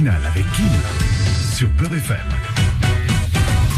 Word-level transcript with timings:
avec 0.00 0.50
Kim 0.52 0.70
sur 1.54 1.68
Beurre 1.68 1.94
FM. 1.94 2.51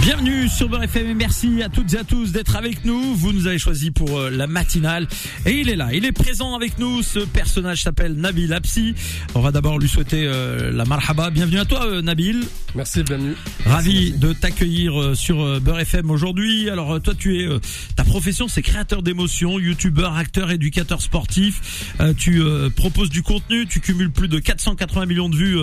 Bienvenue 0.05 0.51
sur 0.51 0.69
Beurre 0.69 0.83
FM 0.83 1.09
et 1.09 1.15
merci 1.15 1.63
à 1.63 1.71
toutes 1.71 1.95
et 1.95 1.97
à 1.97 2.05
tous 2.05 2.31
d'être 2.31 2.57
avec 2.57 2.85
nous. 2.85 3.15
Vous 3.15 3.33
nous 3.33 3.47
avez 3.47 3.57
choisi 3.59 3.91
pour 3.91 4.19
euh, 4.19 4.29
la 4.29 4.47
matinale 4.47 5.09
et 5.47 5.53
il 5.53 5.71
est 5.71 5.77
là, 5.77 5.95
il 5.95 6.05
est 6.05 6.13
présent 6.13 6.55
avec 6.55 6.79
nous. 6.79 7.03
Ce 7.03 7.21
personnage 7.21 7.85
s'appelle 7.85 8.13
Nabil 8.13 8.53
Apsi. 8.53 8.95
On 9.35 9.41
va 9.41 9.51
d'abord 9.51 9.79
lui 9.79 9.89
souhaiter 9.89 10.27
euh, 10.27 10.71
la 10.73 10.85
marhaba. 10.85 11.31
Bienvenue 11.31 11.59
à 11.59 11.65
toi 11.65 11.87
euh, 11.87 12.03
Nabil. 12.03 12.45
Merci, 12.75 13.03
bienvenue. 13.03 13.33
Ravi 13.65 14.13
de 14.13 14.35
t'accueillir 14.35 15.17
sur 15.17 15.59
Beurre 15.63 15.81
FM 15.81 16.11
aujourd'hui. 16.11 16.69
Alors 16.69 17.01
toi 17.01 17.15
tu 17.17 17.39
es 17.39 17.49
ta 17.97 18.05
profession 18.05 18.47
c'est 18.47 18.61
créateur 18.61 19.03
d'émotions, 19.03 19.59
youtubeur, 19.59 20.17
acteur, 20.17 20.51
éducateur 20.51 21.01
sportif. 21.01 21.95
Tu 22.19 22.43
proposes 22.77 23.11
du 23.11 23.23
contenu, 23.23 23.67
tu 23.67 23.81
cumules 23.81 24.11
plus 24.11 24.29
de 24.29 24.39
480 24.39 25.07
millions 25.07 25.29
de 25.29 25.37
vues 25.37 25.59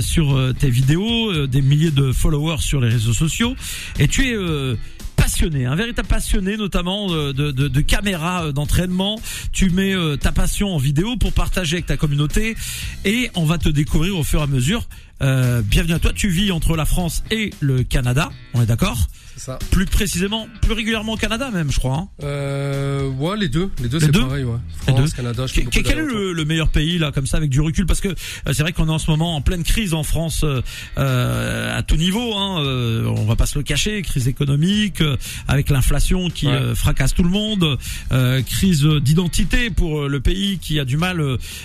sur 0.00 0.54
tes 0.58 0.70
vidéos, 0.70 1.46
des 1.48 1.60
milliers 1.60 1.90
de 1.90 2.12
followers 2.12 2.60
sur 2.60 2.80
les 2.80 2.88
réseaux 2.88 3.12
sociaux 3.12 3.56
et 3.98 4.08
tu 4.08 4.28
es 4.28 4.34
euh, 4.34 4.76
passionné, 5.16 5.66
un 5.66 5.74
véritable 5.74 6.08
passionné 6.08 6.56
notamment 6.56 7.12
euh, 7.12 7.32
de, 7.32 7.50
de, 7.50 7.80
caméras 7.80 8.46
euh, 8.46 8.52
d'entraînement. 8.52 9.20
Tu 9.52 9.70
mets 9.70 9.94
ta 10.18 10.32
passion 10.32 10.74
en 10.74 10.78
vidéo 10.78 11.16
pour 11.16 11.32
partager 11.32 11.76
avec 11.76 11.86
ta 11.86 11.96
communauté 11.96 12.56
et 13.04 13.30
on 13.34 13.44
va 13.44 13.58
te 13.58 13.68
découvrir 13.68 14.18
au 14.18 14.24
fur 14.24 14.40
et 14.40 14.44
à 14.44 14.46
mesure. 14.46 14.86
Euh, 15.24 15.62
bienvenue 15.62 15.94
à 15.94 15.98
toi, 15.98 16.12
tu 16.14 16.28
vis 16.28 16.52
entre 16.52 16.76
la 16.76 16.84
France 16.84 17.24
et 17.30 17.50
le 17.60 17.82
Canada, 17.82 18.30
on 18.52 18.60
est 18.62 18.66
d'accord 18.66 18.98
ça. 19.36 19.58
Plus 19.72 19.84
précisément, 19.86 20.46
plus 20.62 20.74
régulièrement 20.74 21.14
au 21.14 21.16
Canada 21.16 21.50
même 21.52 21.68
je 21.72 21.78
crois. 21.80 21.96
hein. 21.96 22.08
Euh, 22.22 23.08
ouais, 23.10 23.36
les 23.36 23.48
deux. 23.48 23.68
Les 23.82 23.88
deux, 23.88 23.98
Les 23.98 24.06
c'est 24.06 24.12
deux 24.12 24.20
pareil, 24.20 24.44
ouais. 24.44 24.58
Les 24.86 24.92
France, 24.92 25.10
deux. 25.10 25.16
Canada, 25.16 25.46
je 25.48 25.60
Quel 25.60 25.98
est 25.98 26.02
le, 26.02 26.32
le 26.32 26.44
meilleur 26.44 26.68
pays 26.68 26.98
là 26.98 27.10
comme 27.10 27.26
ça 27.26 27.38
avec 27.38 27.50
du 27.50 27.60
recul? 27.60 27.84
Parce 27.84 28.00
que 28.00 28.08
euh, 28.10 28.14
c'est 28.52 28.62
vrai 28.62 28.72
qu'on 28.72 28.86
est 28.86 28.92
en 28.92 29.00
ce 29.00 29.10
moment 29.10 29.34
en 29.34 29.40
pleine 29.40 29.64
crise 29.64 29.92
en 29.92 30.04
France 30.04 30.42
euh, 30.44 30.62
euh, 30.98 31.76
à 31.76 31.82
tout 31.82 31.96
niveau 31.96 32.32
hein, 32.36 32.62
euh, 32.62 33.06
on 33.06 33.24
va 33.24 33.34
pas 33.34 33.46
se 33.46 33.58
le 33.58 33.64
cacher 33.64 34.00
crise 34.02 34.28
économique 34.28 35.02
avec 35.48 35.68
l'inflation 35.68 36.30
qui 36.30 36.46
Ouais. 36.46 36.74
fracasse 36.76 37.12
tout 37.12 37.24
le 37.24 37.28
monde 37.30 37.76
euh, 38.12 38.40
crise 38.42 38.84
d'identité 38.84 39.68
pour 39.70 40.08
le 40.08 40.20
pays 40.20 40.58
qui 40.58 40.78
a 40.78 40.84
du 40.84 40.96
mal 40.96 41.20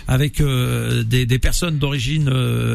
avec 0.08 0.42
des, 0.42 1.26
des 1.28 1.40
personnes 1.40 1.78
d'origine 1.78 2.34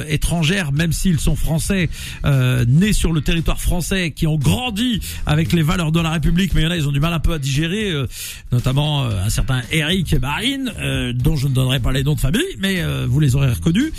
étrangère 0.09 0.71
même 0.75 0.93
s'ils 0.93 1.21
sont 1.21 1.37
français 1.37 1.89
euh, 2.25 2.65
nés 2.67 2.93
sur 2.93 3.13
le 3.13 3.21
territoire 3.21 3.61
français 3.61 4.11
qui 4.11 4.27
ont 4.27 4.37
grandi 4.37 5.01
avec 5.27 5.53
les 5.53 5.63
valeurs 5.63 5.93
de 5.93 6.01
la 6.01 6.11
République 6.11 6.53
mais 6.55 6.63
il 6.63 6.65
y 6.65 6.67
en 6.67 6.71
a 6.71 6.77
ils 6.77 6.89
ont 6.89 6.93
du 6.93 7.01
mal 7.01 7.13
un 7.13 7.21
peu 7.21 7.33
à 7.33 7.39
digérer 7.39 7.91
euh, 7.91 8.07
notamment 8.53 9.05
euh, 9.05 9.25
un 9.25 9.31
certain 9.31 9.63
Eric 9.71 10.15
Marine 10.21 10.73
dont 11.15 11.37
je 11.37 11.49
ne 11.49 11.55
donnerai 11.55 11.81
pas 11.81 11.93
les 11.93 12.03
noms 12.03 12.15
de 12.15 12.21
famille 12.21 12.43
mais 12.59 12.83
vous 13.07 13.21
les 13.21 13.37
aurez 13.37 13.53
reconnus. 13.53 13.93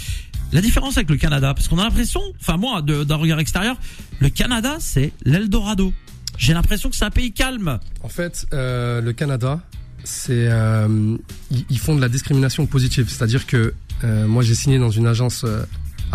La 0.51 0.61
différence 0.61 0.97
avec 0.97 1.09
le 1.09 1.17
Canada 1.17 1.53
parce 1.53 1.67
qu'on 1.67 1.79
a 1.79 1.83
l'impression 1.83 2.21
enfin 2.39 2.57
moi 2.57 2.81
d'un 2.81 3.15
regard 3.15 3.39
extérieur 3.39 3.77
le 4.19 4.29
Canada 4.29 4.77
c'est 4.79 5.13
l'Eldorado. 5.23 5.93
J'ai 6.37 6.53
l'impression 6.53 6.89
que 6.89 6.95
c'est 6.95 7.05
un 7.05 7.11
pays 7.11 7.31
calme. 7.31 7.79
En 8.03 8.09
fait, 8.09 8.45
le 8.51 9.11
Canada, 9.11 9.61
c'est 10.03 10.49
ils, 11.51 11.79
font 11.79 11.95
de 11.95 12.01
la 12.01 12.09
discrimination 12.09 12.65
positive, 12.65 13.09
c'est-à-dire 13.09 13.45
que 13.45 13.73
moi 14.03 14.43
j'ai 14.43 14.55
signé 14.55 14.77
dans 14.77 14.91
une 14.91 15.07
agence 15.07 15.45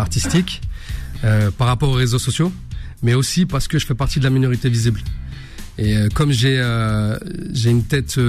artistique 0.01 0.61
euh, 1.23 1.51
par 1.51 1.67
rapport 1.67 1.89
aux 1.89 1.93
réseaux 1.93 2.19
sociaux, 2.19 2.51
mais 3.03 3.13
aussi 3.13 3.45
parce 3.45 3.67
que 3.67 3.77
je 3.77 3.85
fais 3.85 3.93
partie 3.93 4.19
de 4.19 4.23
la 4.23 4.31
minorité 4.31 4.69
visible. 4.69 5.01
Et 5.77 5.95
euh, 5.95 6.09
comme 6.13 6.31
j'ai 6.31 6.59
euh, 6.59 7.17
j'ai 7.53 7.69
une 7.69 7.83
tête 7.83 8.19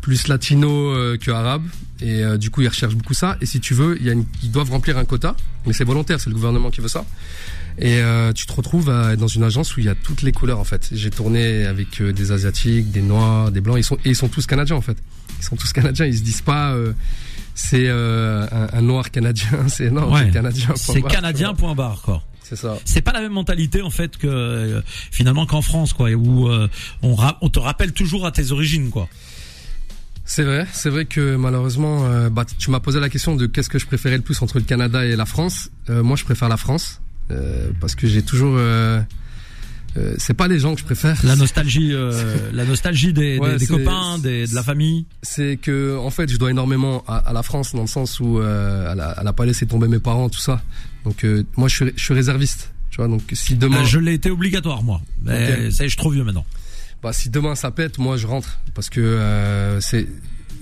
plus 0.00 0.28
latino 0.28 0.92
que 1.18 1.30
arabe, 1.30 1.64
et 2.00 2.22
du 2.38 2.50
coup 2.50 2.60
ils 2.60 2.68
recherchent 2.68 2.94
beaucoup 2.94 3.14
ça. 3.14 3.36
Et 3.40 3.46
si 3.46 3.58
tu 3.58 3.74
veux, 3.74 3.98
ils 4.00 4.50
doivent 4.50 4.70
remplir 4.70 4.98
un 4.98 5.04
quota, 5.04 5.34
mais 5.66 5.72
c'est 5.72 5.84
volontaire, 5.84 6.20
c'est 6.20 6.28
le 6.28 6.36
gouvernement 6.36 6.70
qui 6.70 6.80
veut 6.82 6.88
ça. 6.88 7.04
Et 7.78 8.00
tu 8.34 8.46
te 8.46 8.52
retrouves 8.52 8.92
dans 9.18 9.26
une 9.26 9.42
agence 9.42 9.76
où 9.76 9.80
il 9.80 9.86
y 9.86 9.88
a 9.88 9.94
toutes 9.94 10.20
les 10.20 10.32
couleurs 10.32 10.60
en 10.60 10.64
fait. 10.64 10.90
J'ai 10.92 11.10
tourné 11.10 11.64
avec 11.64 12.02
des 12.02 12.32
asiatiques, 12.32 12.90
des 12.90 13.00
noirs, 13.00 13.50
des 13.50 13.62
blancs. 13.62 13.78
Ils 13.78 13.84
sont 13.84 13.96
et 14.04 14.10
ils 14.10 14.16
sont 14.16 14.28
tous 14.28 14.46
canadiens 14.46 14.76
en 14.76 14.82
fait. 14.82 14.98
Ils 15.38 15.44
sont 15.44 15.56
tous 15.56 15.72
canadiens. 15.72 16.04
Ils 16.04 16.18
se 16.18 16.22
disent 16.22 16.42
pas 16.42 16.76
c'est 17.54 17.86
euh, 17.86 18.46
un, 18.50 18.78
un 18.78 18.82
noir 18.82 19.10
canadien. 19.10 19.48
C'est 19.68 19.90
non, 19.90 20.12
Ouais. 20.12 20.24
c'est 20.26 20.30
canadien. 20.32 20.66
point 20.66 20.76
c'est 20.76 21.02
canadien 21.02 21.54
point 21.54 21.74
barre 21.74 22.02
quoi 22.02 22.22
C'est 22.42 22.56
ça. 22.56 22.76
c'est 22.84 23.00
pas 23.02 23.12
la 23.12 23.20
même 23.20 23.32
mentalité 23.32 23.80
en 23.82 23.90
fait 23.90 24.16
que 24.16 24.26
euh, 24.26 24.82
finalement 25.10 25.46
qu'en 25.46 25.62
France 25.62 25.92
quoi 25.92 26.10
où 26.10 26.48
euh, 26.48 26.68
on, 27.02 27.48
te 27.48 27.58
rappelle 27.58 27.92
toujours 27.92 28.26
à 28.26 28.32
tes 28.32 28.50
origines 28.52 28.90
quoi 28.90 29.08
C'est 30.24 30.42
vrai, 30.42 30.66
c'est 30.72 30.90
vrai 30.90 31.04
que 31.04 31.36
malheureusement, 31.36 32.06
euh, 32.06 32.28
bah, 32.30 32.44
tu 32.58 32.70
m'as 32.70 32.80
posé 32.80 32.98
la 32.98 33.08
question 33.08 33.36
de 33.36 33.46
qu'est-ce 33.46 33.68
que 33.68 33.78
je 33.78 33.86
préférais 33.86 34.16
le 34.16 34.22
plus 34.22 34.40
entre 34.42 34.58
le 34.58 34.64
Canada 34.64 35.04
et 35.04 35.16
la 35.16 35.26
France. 35.26 35.70
Euh, 35.90 36.02
moi, 36.02 36.16
je 36.16 36.24
préfère 36.24 36.48
la 36.48 36.56
France 36.56 37.00
euh, 37.30 37.70
parce 37.80 37.94
que 37.94 38.06
j'ai 38.06 38.22
toujours. 38.22 38.56
Euh, 39.96 40.14
c'est 40.18 40.34
pas 40.34 40.48
les 40.48 40.58
gens 40.58 40.74
que 40.74 40.80
je 40.80 40.84
préfère. 40.84 41.24
la 41.24 41.36
nostalgie 41.36 41.90
euh, 41.92 42.50
la 42.52 42.64
nostalgie 42.64 43.12
des, 43.12 43.38
Ouais, 43.38 43.56
des, 43.56 43.66
copains 43.66 44.18
des, 44.18 44.46
de 44.46 44.54
la 44.54 44.62
famille 44.64 45.06
C'est 45.22 45.56
que 45.56 45.96
en 45.96 46.10
fait, 46.10 46.28
je 46.30 46.36
dois 46.36 46.50
énormément 46.50 47.04
à, 47.06 47.18
à 47.18 47.32
la 47.32 47.42
France 47.44 47.72
dans 47.74 47.82
le 47.82 47.86
sens 47.86 48.18
où 48.18 48.38
euh, 48.40 48.90
elle, 48.92 49.00
a, 49.00 49.16
elle 49.20 49.26
a 49.28 49.32
pas 49.32 49.46
laissé 49.46 49.66
tomber 49.66 49.86
mes 49.88 50.00
parents, 50.00 50.28
tout 50.28 50.40
ça. 50.40 50.62
Donc 51.04 51.24
euh, 51.24 51.44
moi, 51.56 51.68
je 51.68 51.74
suis, 51.76 51.92
je 51.96 52.02
suis 52.02 52.14
réserviste. 52.14 52.72
Tu 52.90 52.96
vois, 52.96 53.08
donc 53.08 53.22
si 53.32 53.54
demain, 53.56 53.82
Euh, 53.82 53.84
je 53.84 53.98
l'ai 53.98 54.14
été 54.14 54.30
obligatoire 54.30 54.82
moi 54.84 55.00
mais 55.22 55.66
Ok. 55.66 55.72
ça 55.72 55.82
je 55.84 55.88
suis 55.88 55.96
trop 55.96 56.10
vieux 56.10 56.22
maintenant 56.22 56.46
bah, 57.02 57.12
si 57.12 57.28
demain 57.28 57.54
ça 57.56 57.70
pète, 57.72 57.98
moi 57.98 58.16
je 58.16 58.26
rentre 58.28 58.60
parce 58.72 58.88
que 58.88 59.00
euh, 59.00 59.80
c'est 59.80 60.06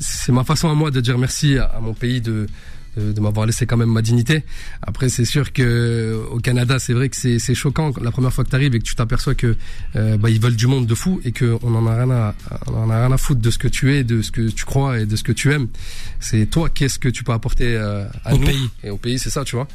c'est 0.00 0.32
ma 0.32 0.42
façon 0.42 0.68
à 0.70 0.74
moi 0.74 0.90
de 0.90 1.00
dire 1.00 1.16
merci 1.18 1.58
à, 1.58 1.64
à 1.66 1.80
mon 1.80 1.92
pays 1.94 2.20
de 2.22 2.46
de, 2.96 3.12
de 3.12 3.20
m'avoir 3.20 3.46
laissé 3.46 3.66
quand 3.66 3.76
même 3.76 3.90
ma 3.90 4.02
dignité. 4.02 4.42
Après, 4.82 5.08
c'est 5.08 5.24
sûr 5.24 5.52
que 5.52 6.20
au 6.30 6.38
Canada, 6.38 6.78
c'est 6.78 6.92
vrai 6.92 7.08
que 7.08 7.16
c'est 7.16 7.38
c'est 7.38 7.54
choquant 7.54 7.92
la 8.00 8.10
première 8.10 8.32
fois 8.32 8.44
que 8.44 8.50
tu 8.50 8.56
arrives 8.56 8.74
et 8.74 8.78
que 8.78 8.84
tu 8.84 8.94
t'aperçois 8.94 9.34
que 9.34 9.56
euh, 9.96 10.16
bah, 10.16 10.30
ils 10.30 10.40
veulent 10.40 10.56
du 10.56 10.66
monde 10.66 10.86
de 10.86 10.94
fou 10.94 11.20
et 11.24 11.32
que 11.32 11.56
on 11.62 11.74
en 11.74 11.86
a 11.86 11.94
rien 11.94 12.10
à 12.10 12.34
on 12.66 12.74
en 12.84 12.90
a 12.90 12.98
rien 13.06 13.12
à 13.12 13.18
foutre 13.18 13.40
de 13.40 13.50
ce 13.50 13.58
que 13.58 13.68
tu 13.68 13.94
es, 13.94 14.04
de 14.04 14.22
ce 14.22 14.30
que 14.30 14.48
tu 14.50 14.64
crois 14.64 15.00
et 15.00 15.06
de 15.06 15.16
ce 15.16 15.22
que 15.22 15.32
tu 15.32 15.52
aimes. 15.52 15.68
C'est 16.20 16.46
toi 16.46 16.68
qu'est-ce 16.68 16.98
que 16.98 17.08
tu 17.08 17.24
peux 17.24 17.32
apporter 17.32 17.74
euh, 17.76 18.04
à 18.24 18.34
Au 18.34 18.38
nous 18.38 18.46
pays. 18.46 18.68
et 18.84 18.90
au 18.90 18.96
pays, 18.98 19.18
c'est 19.18 19.30
ça, 19.30 19.44
tu 19.44 19.56
vois. 19.56 19.68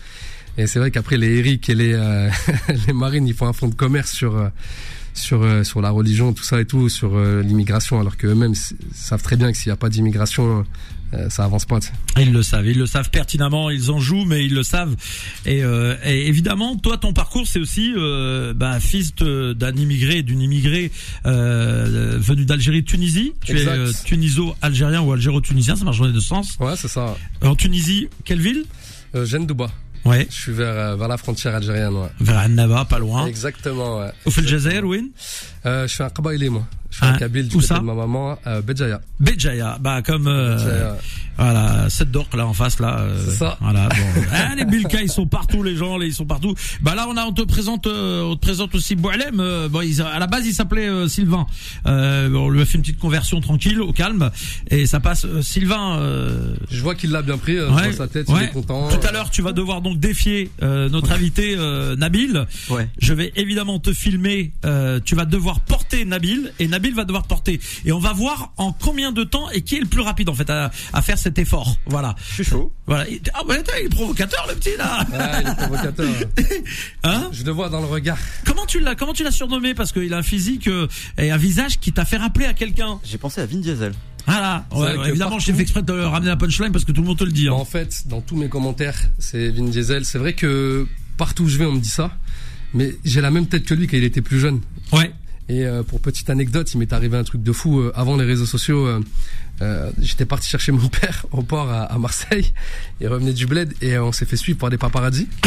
Et 0.59 0.65
c'est 0.65 0.79
vrai 0.79 0.89
qu'après 0.89 1.17
les 1.17 1.37
Eric 1.37 1.69
et 1.69 1.75
les 1.75 1.93
euh, 1.93 2.29
les 2.87 2.93
Marines, 2.93 3.27
ils 3.27 3.33
font 3.35 3.47
un 3.47 3.53
fonds 3.53 3.67
de 3.67 3.75
commerce 3.75 4.11
sur 4.11 4.35
euh, 4.35 4.47
sur 5.17 5.41
euh, 5.43 5.63
sur 5.63 5.81
la 5.81 5.89
religion, 5.89 6.33
tout 6.33 6.43
ça 6.43 6.61
et 6.61 6.65
tout, 6.65 6.89
sur 6.89 7.15
euh, 7.15 7.41
l'immigration, 7.41 7.99
alors 7.99 8.17
que 8.17 8.27
eux-mêmes 8.27 8.55
savent 8.93 9.21
très 9.21 9.35
bien 9.35 9.51
que 9.51 9.57
s'il 9.57 9.69
n'y 9.69 9.73
a 9.73 9.77
pas 9.77 9.89
d'immigration, 9.89 10.65
euh, 11.13 11.29
ça 11.29 11.45
avance 11.45 11.65
pas. 11.65 11.79
Ils 12.19 12.33
le 12.33 12.43
savent, 12.43 12.67
ils 12.67 12.77
le 12.77 12.85
savent 12.85 13.09
pertinemment, 13.09 13.69
ils 13.69 13.91
en 13.91 13.99
jouent, 13.99 14.25
mais 14.25 14.45
ils 14.45 14.53
le 14.53 14.63
savent. 14.63 14.95
Et, 15.45 15.63
euh, 15.63 15.95
et 16.03 16.27
évidemment, 16.27 16.75
toi, 16.75 16.97
ton 16.97 17.13
parcours, 17.13 17.47
c'est 17.47 17.59
aussi 17.59 17.93
euh, 17.95 18.53
bah, 18.53 18.79
fils 18.79 19.15
d'un 19.15 19.75
immigré, 19.75 20.21
d'une 20.21 20.41
immigrée 20.41 20.91
venue 21.23 22.45
d'Algérie, 22.45 22.83
Tunisie. 22.83 23.33
Tu 23.43 23.53
Exact. 23.53 23.77
es 23.77 24.03
tuniso-algérien 24.03 25.01
ou 25.01 25.13
algéro-tunisien, 25.13 25.75
ça 25.75 25.85
marche 25.85 25.99
dans 25.99 26.05
les 26.07 26.13
deux 26.13 26.19
sens. 26.19 26.57
Ouais, 26.59 26.75
c'est 26.75 26.89
ça. 26.89 27.15
En 27.41 27.55
Tunisie, 27.55 28.07
quelle 28.25 28.41
ville? 28.41 28.65
Euh, 29.15 29.25
Jeanne 29.25 29.45
Douba. 29.45 29.71
Ouais, 30.05 30.27
Je 30.29 30.35
suis 30.35 30.51
vers 30.51 30.73
euh, 30.75 30.95
vers 30.95 31.07
la 31.07 31.17
frontière 31.17 31.55
algérienne. 31.55 31.93
Ouais. 31.95 32.09
vers 32.19 32.37
Annaba, 32.37 32.85
pas 32.85 32.99
loin. 32.99 33.25
Exactement. 33.25 33.99
Ouais. 33.99 34.11
Au 34.25 34.31
Jazair. 34.31 34.83
Euh, 35.65 35.87
je 35.87 35.93
suis 35.93 36.03
un 36.03 36.09
Kabaïli, 36.09 36.49
moi. 36.49 36.63
Ah, 37.01 37.09
un 37.09 37.17
Kabyle 37.17 37.47
du 37.47 37.55
côté 37.55 37.67
ça 37.67 37.79
de 37.79 37.83
ma 37.83 37.93
maman, 37.93 38.37
euh, 38.47 38.61
Béjaïa. 38.61 39.01
Béjaïa, 39.19 39.77
bah 39.79 40.01
comme 40.01 40.27
euh, 40.27 40.55
Béjaïa. 40.57 40.97
voilà, 41.37 41.89
cette 41.89 42.11
d'orque 42.11 42.35
là 42.35 42.47
en 42.47 42.53
face 42.53 42.79
là. 42.79 42.99
euh, 42.99 43.21
C'est 43.25 43.35
ça. 43.35 43.57
Voilà. 43.61 43.87
Bon. 43.89 44.21
Ah, 44.31 44.55
les 44.57 44.65
Bilka, 44.65 45.01
ils 45.01 45.11
sont 45.11 45.27
partout, 45.27 45.61
les 45.63 45.75
gens, 45.75 45.99
ils 46.01 46.13
sont 46.13 46.25
partout. 46.25 46.55
Bah 46.81 46.95
là, 46.95 47.05
on 47.09 47.15
a, 47.17 47.23
on 47.25 47.33
te 47.33 47.41
présente, 47.43 47.87
euh, 47.87 48.23
on 48.23 48.35
te 48.35 48.41
présente 48.41 48.73
aussi 48.75 48.95
Boualem. 48.95 49.39
euh, 49.39 49.69
bon, 49.69 49.81
ils- 49.81 50.01
à 50.01 50.17
la 50.19 50.27
base, 50.27 50.45
il 50.47 50.53
s'appelait 50.53 50.87
euh, 50.87 51.07
Sylvain. 51.07 51.45
Euh, 51.85 52.31
on 52.33 52.49
lui 52.49 52.61
a 52.61 52.65
fait 52.65 52.75
une 52.77 52.81
petite 52.81 52.99
conversion 52.99 53.39
tranquille, 53.41 53.81
au 53.81 53.93
calme, 53.93 54.31
et 54.69 54.85
ça 54.85 54.99
passe. 54.99 55.25
euh, 55.25 55.41
Sylvain. 55.41 55.97
euh, 55.99 56.55
Je 56.71 56.81
vois 56.81 56.95
qu'il 56.95 57.11
l'a 57.11 57.21
bien 57.21 57.37
pris. 57.37 57.57
euh, 57.57 57.69
Ouais, 57.71 57.91
dans 57.91 57.97
sa 57.97 58.07
tête, 58.07 58.27
ouais. 58.29 58.35
il 58.41 58.43
est 58.45 58.51
content. 58.51 58.87
Tout 58.89 59.05
à 59.07 59.11
l'heure, 59.11 59.29
tu 59.29 59.41
vas 59.41 59.51
devoir 59.51 59.81
donc 59.81 59.99
défier 59.99 60.49
euh, 60.63 60.89
notre 60.89 61.11
invité 61.11 61.55
euh, 61.57 61.95
Nabil. 61.95 62.45
Ouais. 62.69 62.87
Je 62.99 63.13
vais 63.13 63.31
évidemment 63.35 63.79
te 63.79 63.93
filmer. 63.93 64.51
euh, 64.65 64.99
tu 65.03 65.15
vas 65.15 65.25
devoir 65.25 65.59
porter 65.59 66.05
Nabil 66.05 66.51
et 66.59 66.67
Nabil 66.67 66.86
va 66.95 67.05
devoir 67.05 67.23
te 67.23 67.27
porter. 67.29 67.59
Et 67.85 67.91
on 67.91 67.99
va 67.99 68.13
voir 68.13 68.51
en 68.57 68.71
combien 68.73 69.11
de 69.11 69.23
temps 69.23 69.49
et 69.51 69.61
qui 69.61 69.75
est 69.75 69.79
le 69.79 69.85
plus 69.87 70.01
rapide 70.01 70.29
en 70.29 70.33
fait 70.33 70.49
à, 70.49 70.71
à 70.93 71.01
faire 71.01 71.17
cet 71.17 71.37
effort. 71.39 71.77
Voilà. 71.85 72.15
Je 72.29 72.33
suis 72.35 72.43
chaud. 72.43 72.71
Voilà. 72.85 73.07
Il- 73.09 73.21
Ah 73.33 73.45
ouais, 73.45 73.57
attends, 73.57 73.73
il 73.79 73.85
est 73.85 73.89
provocateur 73.89 74.45
le 74.49 74.55
petit 74.55 74.77
là. 74.77 75.05
Ouais, 75.11 75.41
il 75.43 75.47
est 75.49 75.55
provocateur. 75.55 76.05
Hein 77.03 77.29
je 77.31 77.43
le 77.43 77.51
vois 77.51 77.69
dans 77.69 77.79
le 77.79 77.85
regard. 77.87 78.17
Comment 78.45 78.65
tu 78.65 78.79
l'as 78.79 78.95
comment 78.95 79.13
tu 79.13 79.23
l'as 79.23 79.31
surnommé? 79.31 79.73
Parce 79.73 79.91
qu'il 79.91 80.13
a 80.13 80.17
un 80.17 80.23
physique 80.23 80.67
euh, 80.67 80.87
et 81.17 81.31
un 81.31 81.37
visage 81.37 81.79
qui 81.79 81.91
t'a 81.93 82.05
fait 82.05 82.17
rappeler 82.17 82.45
à 82.45 82.53
quelqu'un. 82.53 82.99
J'ai 83.03 83.17
pensé 83.17 83.41
à 83.41 83.45
Vin 83.45 83.57
Diesel. 83.59 83.93
Voilà. 84.25 84.65
C'est 84.71 84.77
Ouais, 84.77 84.97
ouais, 84.97 85.09
évidemment, 85.09 85.39
j'ai 85.39 85.53
fait 85.53 85.61
exprès 85.61 85.83
de 85.83 85.93
ramener 85.93 86.29
la 86.29 86.35
punchline 86.35 86.71
parce 86.71 86.83
que 86.83 86.91
tout 86.91 87.01
le 87.01 87.07
monde 87.07 87.17
te 87.17 87.23
le 87.23 87.31
dit. 87.31 87.47
hein. 87.47 87.53
En 87.53 87.63
fait, 87.65 88.03
dans 88.07 88.19
tous 88.21 88.35
mes 88.35 88.49
commentaires, 88.49 88.99
c'est 89.19 89.49
Vin 89.49 89.63
Diesel. 89.65 90.03
C'est 90.05 90.17
vrai 90.17 90.33
que 90.33 90.85
partout 91.17 91.43
où 91.43 91.47
je 91.47 91.57
vais, 91.57 91.65
on 91.65 91.71
me 91.73 91.79
dit 91.79 91.87
ça. 91.89 92.11
Mais 92.73 92.93
j'ai 93.05 93.21
la 93.21 93.31
même 93.31 93.47
tête 93.47 93.63
que 93.63 93.73
lui 93.73 93.87
quand 93.87 93.95
il 93.95 94.03
était 94.03 94.21
plus 94.21 94.39
jeune. 94.39 94.59
Ouais. 94.91 95.13
Et 95.49 95.65
euh, 95.65 95.81
pour 95.83 96.01
petite 96.01 96.29
anecdote, 96.29 96.69
il 96.73 96.77
m'est 96.77 96.91
arrivé 96.93 97.17
un 97.17 97.23
truc 97.23 97.41
de 97.41 97.51
fou 97.53 97.79
euh, 97.79 97.91
avant 97.95 98.17
les 98.17 98.25
réseaux 98.25 98.45
sociaux. 98.45 98.85
euh, 99.61 99.91
J'étais 100.01 100.25
parti 100.25 100.47
chercher 100.49 100.71
mon 100.73 100.87
père 100.89 101.25
au 101.31 101.41
port 101.41 101.69
à, 101.69 101.83
à 101.83 101.97
Marseille. 101.97 102.51
Il 102.99 103.07
revenait 103.07 103.33
du 103.33 103.45
bled 103.47 103.73
et 103.81 103.97
on 103.97 104.11
s'est 104.11 104.25
fait 104.25 104.35
suivre 104.37 104.59
par 104.59 104.69
des 104.69 104.77
paparazzis. 104.77 105.27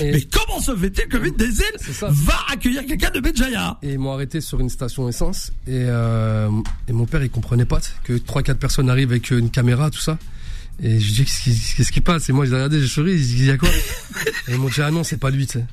Et- 0.00 0.12
Mais 0.12 0.22
comment 0.22 0.60
se 0.60 0.74
fait-il 0.76 1.06
que 1.08 1.16
Vin 1.16 1.30
Diesel 1.30 1.66
va 2.10 2.34
accueillir 2.50 2.84
quelqu'un 2.86 3.10
de 3.10 3.20
Benjaya 3.20 3.78
Et 3.82 3.92
ils 3.92 3.98
m'ont 3.98 4.12
arrêté 4.12 4.40
sur 4.40 4.58
une 4.60 4.68
station 4.70 5.08
essence 5.08 5.52
et, 5.66 5.84
euh, 5.86 6.48
et 6.88 6.92
mon 6.92 7.06
père 7.06 7.22
il 7.22 7.30
comprenait 7.30 7.64
pas 7.64 7.80
que 8.02 8.14
trois 8.14 8.42
quatre 8.42 8.58
personnes 8.58 8.90
arrivent 8.90 9.10
avec 9.10 9.30
une 9.30 9.50
caméra 9.50 9.90
tout 9.90 10.00
ça. 10.00 10.18
Et 10.82 10.98
je 11.00 11.06
lui 11.06 11.12
dis 11.12 11.24
qu'est-ce 11.76 11.92
qui, 11.92 12.00
passe? 12.00 12.28
Et 12.28 12.32
moi 12.32 12.46
j'ai 12.46 12.54
regardé 12.54 12.80
j'ai 12.80 12.88
souri 12.88 13.12
il 13.12 13.20
dit 13.22 13.36
il 13.38 13.44
y 13.46 13.50
a 13.50 13.56
quoi? 13.56 13.68
Et 14.48 14.52
ils 14.52 14.58
m'ont 14.58 14.68
dit 14.68 14.82
ah 14.82 14.90
non 14.90 15.04
c'est 15.04 15.16
pas 15.18 15.30
lui 15.30 15.46
tu 15.46 15.58
sais. 15.58 15.64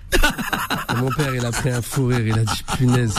Et 0.92 0.96
mon 0.98 1.10
père 1.10 1.34
il 1.36 1.44
a 1.46 1.52
pris 1.52 1.70
un 1.72 1.82
fou 1.82 2.06
rire 2.08 2.20
il 2.26 2.34
a 2.34 2.44
dit 2.44 2.64
punaise 2.78 3.16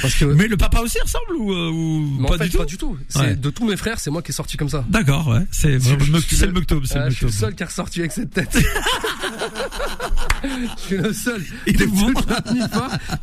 parce 0.00 0.14
que 0.14 0.24
Mais 0.24 0.48
le 0.48 0.56
papa 0.56 0.80
aussi 0.80 0.98
ressemble 1.00 1.34
ou, 1.38 1.52
euh, 1.52 1.70
ou 1.70 2.24
en 2.24 2.28
pas 2.28 2.38
fait, 2.38 2.44
du 2.44 2.50
tout? 2.50 2.58
pas 2.58 2.64
du 2.64 2.78
tout. 2.78 2.96
Ouais. 3.16 3.36
de 3.36 3.50
tous 3.50 3.66
mes 3.68 3.76
frères 3.76 4.00
c'est 4.00 4.10
moi 4.10 4.22
qui 4.22 4.30
est 4.30 4.34
sorti 4.34 4.56
comme 4.56 4.70
ça. 4.70 4.84
D'accord, 4.88 5.28
ouais. 5.28 5.46
C'est 5.50 5.74
Je- 5.78 5.84
je- 5.90 5.94
le 5.94 5.96
je 6.18 6.40
le- 6.40 6.46
le 6.46 6.52
Moktob, 6.54 6.84
c'est 6.86 6.98
Ah, 6.98 7.10
je 7.10 7.14
suis 7.16 7.26
le 7.26 7.32
seul 7.32 7.54
qui 7.54 7.62
est 7.62 7.66
ressorti 7.66 8.00
avec 8.00 8.12
cette 8.12 8.30
tête. 8.30 8.56
je 10.44 10.82
suis 10.82 10.96
le 10.96 11.12
seul. 11.12 11.42
Il 11.66 11.80
est 11.82 11.86
de 11.86 11.90
bon. 11.90 12.12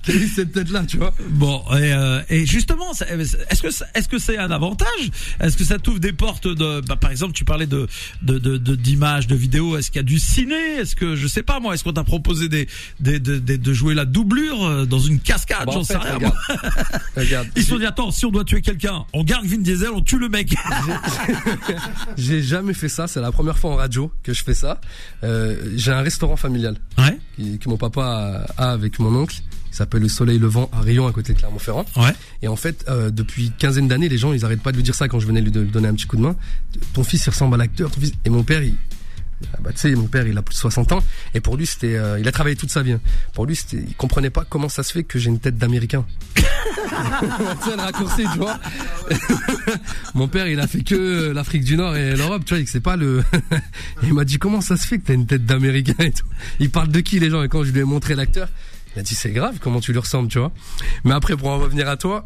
qui 0.03 0.11
a 0.11 0.15
eu 0.15 0.27
cette 0.27 0.51
tête 0.53 0.69
là 0.71 0.83
tu 0.87 0.97
vois. 0.97 1.13
Bon, 1.29 1.63
et, 1.71 1.93
euh, 1.93 2.21
et 2.29 2.45
justement, 2.45 2.91
est-ce 2.91 3.61
que 3.61 3.67
est-ce 3.67 4.07
que 4.09 4.17
c'est 4.19 4.37
un 4.37 4.51
avantage? 4.51 5.11
Est-ce 5.39 5.57
que 5.57 5.63
ça 5.63 5.77
t'ouvre 5.79 5.99
des 5.99 6.13
portes 6.13 6.47
de, 6.47 6.81
bah, 6.81 6.95
par 6.95 7.11
exemple, 7.11 7.33
tu 7.33 7.45
parlais 7.45 7.67
de 7.67 7.87
de 8.21 8.37
de 8.37 8.57
de- 8.57 8.75
d'images, 8.75 9.27
de, 9.27 9.35
vidéos. 9.35 9.77
Est-ce 9.77 9.91
qu'il 9.91 9.97
y 9.99 9.99
a 9.99 10.03
du 10.03 10.19
ciné? 10.19 10.55
Est-ce 10.79 10.95
que 10.95 11.15
je 11.15 11.27
sais 11.27 11.43
pas 11.43 11.59
moi 11.59 11.73
Est-ce 11.73 11.83
qu'on 11.83 11.93
t'a 11.93 12.03
proposé 12.03 12.49
des, 12.49 12.67
des, 12.99 13.19
des- 13.19 13.39
des- 13.39 13.57
de 13.57 13.73
jouer 13.73 13.93
la 13.95 14.05
doublure 14.05 14.63
euh, 14.65 14.85
dans 14.85 14.99
une 14.99 15.19
cascade? 15.19 15.65
Bah, 15.65 15.71
J'en 15.73 15.79
en 15.81 15.83
sais 15.83 15.97
rien. 15.97 16.17
regarde, 17.15 17.47
Ils 17.55 17.63
se 17.63 17.69
sont 17.69 17.77
dit 17.79 17.85
attends, 17.85 18.11
si 18.11 18.25
on 18.25 18.31
doit 18.31 18.43
tuer 18.43 18.61
quelqu'un, 18.61 19.05
on 19.13 19.23
garde 19.23 19.45
Vin 19.45 19.57
Diesel, 19.57 19.89
on 19.93 20.01
tue 20.01 20.19
le 20.19 20.29
mec. 20.29 20.53
J'ai 22.17 22.41
jamais 22.41 22.73
fait 22.73 22.89
ça, 22.89 23.07
c'est 23.07 23.21
la 23.21 23.31
première 23.31 23.57
fois 23.57 23.71
en 23.71 23.75
radio 23.75 24.11
que 24.23 24.33
je 24.33 24.43
fais 24.43 24.53
ça. 24.53 24.79
Euh, 25.23 25.55
j'ai 25.75 25.91
un 25.91 26.01
restaurant 26.01 26.35
familial 26.35 26.75
ouais, 26.97 27.08
qui, 27.35 27.57
que 27.59 27.69
mon 27.69 27.77
papa 27.77 28.45
a, 28.57 28.63
a 28.69 28.71
avec 28.71 28.99
mon 28.99 29.15
oncle. 29.15 29.41
Il 29.71 29.75
s'appelle 29.75 30.01
Le 30.01 30.09
Soleil 30.09 30.39
Levant 30.39 30.67
à 30.73 30.81
Rion 30.81 31.05
à 31.07 31.11
côté 31.11 31.33
de 31.33 31.37
Clermont-Ferrand. 31.37 31.85
ouais. 31.97 32.13
Et 32.41 32.47
en 32.47 32.55
fait, 32.55 32.83
euh, 32.89 33.11
depuis 33.11 33.51
quinzaine 33.57 33.87
d'années, 33.87 34.09
les 34.09 34.17
gens, 34.17 34.33
ils 34.33 34.43
arrêtent 34.43 34.63
pas 34.63 34.71
de 34.71 34.77
lui 34.77 34.83
dire 34.83 34.95
ça 34.95 35.07
quand 35.07 35.19
je 35.19 35.27
venais 35.27 35.41
lui 35.41 35.51
de- 35.51 35.61
lui 35.61 35.69
donner 35.69 35.87
un 35.87 35.93
petit 35.93 36.07
coup 36.07 36.17
de 36.17 36.21
main. 36.23 36.35
Ton 36.93 37.03
fils, 37.03 37.25
il 37.25 37.29
ressemble 37.29 37.53
à 37.53 37.57
l'acteur. 37.57 37.91
Ton 37.91 38.01
fils. 38.01 38.13
Et 38.25 38.29
mon 38.29 38.43
père, 38.43 38.63
il, 38.63 38.73
bah, 39.61 39.71
tu 39.71 39.79
sais, 39.79 39.95
mon 39.95 40.07
père, 40.07 40.27
il 40.27 40.37
a 40.37 40.41
plus 40.41 40.53
de 40.53 40.59
60 40.59 40.91
ans. 40.91 41.03
Et 41.33 41.39
pour 41.39 41.57
lui, 41.57 41.65
c'était, 41.65 41.95
euh, 41.95 42.19
il 42.19 42.27
a 42.27 42.31
travaillé 42.31 42.55
toute 42.55 42.71
sa 42.71 42.81
vie. 42.81 42.93
hein. 42.93 43.01
Pour 43.33 43.45
lui, 43.45 43.55
c'était, 43.55 43.83
il 43.87 43.95
comprenait 43.95 44.29
pas 44.29 44.45
comment 44.47 44.69
ça 44.69 44.83
se 44.83 44.91
fait 44.91 45.03
que 45.03 45.17
j'ai 45.19 45.29
une 45.29 45.39
tête 45.39 45.57
d'américain. 45.57 46.05
tu 46.35 46.41
le 46.41 47.81
raccourci, 47.81 48.23
tu 48.33 48.39
vois. 48.39 48.59
mon 50.13 50.27
père, 50.27 50.47
il 50.47 50.59
a 50.59 50.67
fait 50.67 50.81
que 50.81 50.95
euh, 50.95 51.33
l'Afrique 51.33 51.63
du 51.63 51.77
Nord 51.77 51.95
et 51.95 52.15
l'Europe, 52.15 52.43
tu 52.45 52.55
vois, 52.55 52.63
c'est 52.67 52.79
pas 52.79 52.95
le, 52.95 53.23
il 54.03 54.13
m'a 54.13 54.25
dit, 54.25 54.37
comment 54.37 54.61
ça 54.61 54.75
se 54.77 54.85
fait 54.85 54.99
que 54.99 55.07
t'as 55.07 55.13
une 55.13 55.25
tête 55.25 55.45
d'américain 55.45 55.95
et 55.99 56.11
tout? 56.11 56.25
Il 56.59 56.69
parle 56.69 56.89
de 56.89 56.99
qui, 56.99 57.19
les 57.19 57.29
gens? 57.29 57.43
Et 57.43 57.47
quand 57.47 57.63
je 57.63 57.71
lui 57.71 57.79
ai 57.79 57.83
montré 57.83 58.15
l'acteur, 58.15 58.49
il 58.95 58.99
a 58.99 59.03
dit, 59.03 59.15
c'est 59.15 59.31
grave, 59.31 59.57
comment 59.61 59.79
tu 59.79 59.91
lui 59.91 59.99
ressembles, 59.99 60.29
tu 60.29 60.39
vois. 60.39 60.51
Mais 61.05 61.13
après, 61.13 61.37
pour 61.37 61.49
en 61.49 61.59
revenir 61.59 61.87
à 61.87 61.95
toi, 61.97 62.25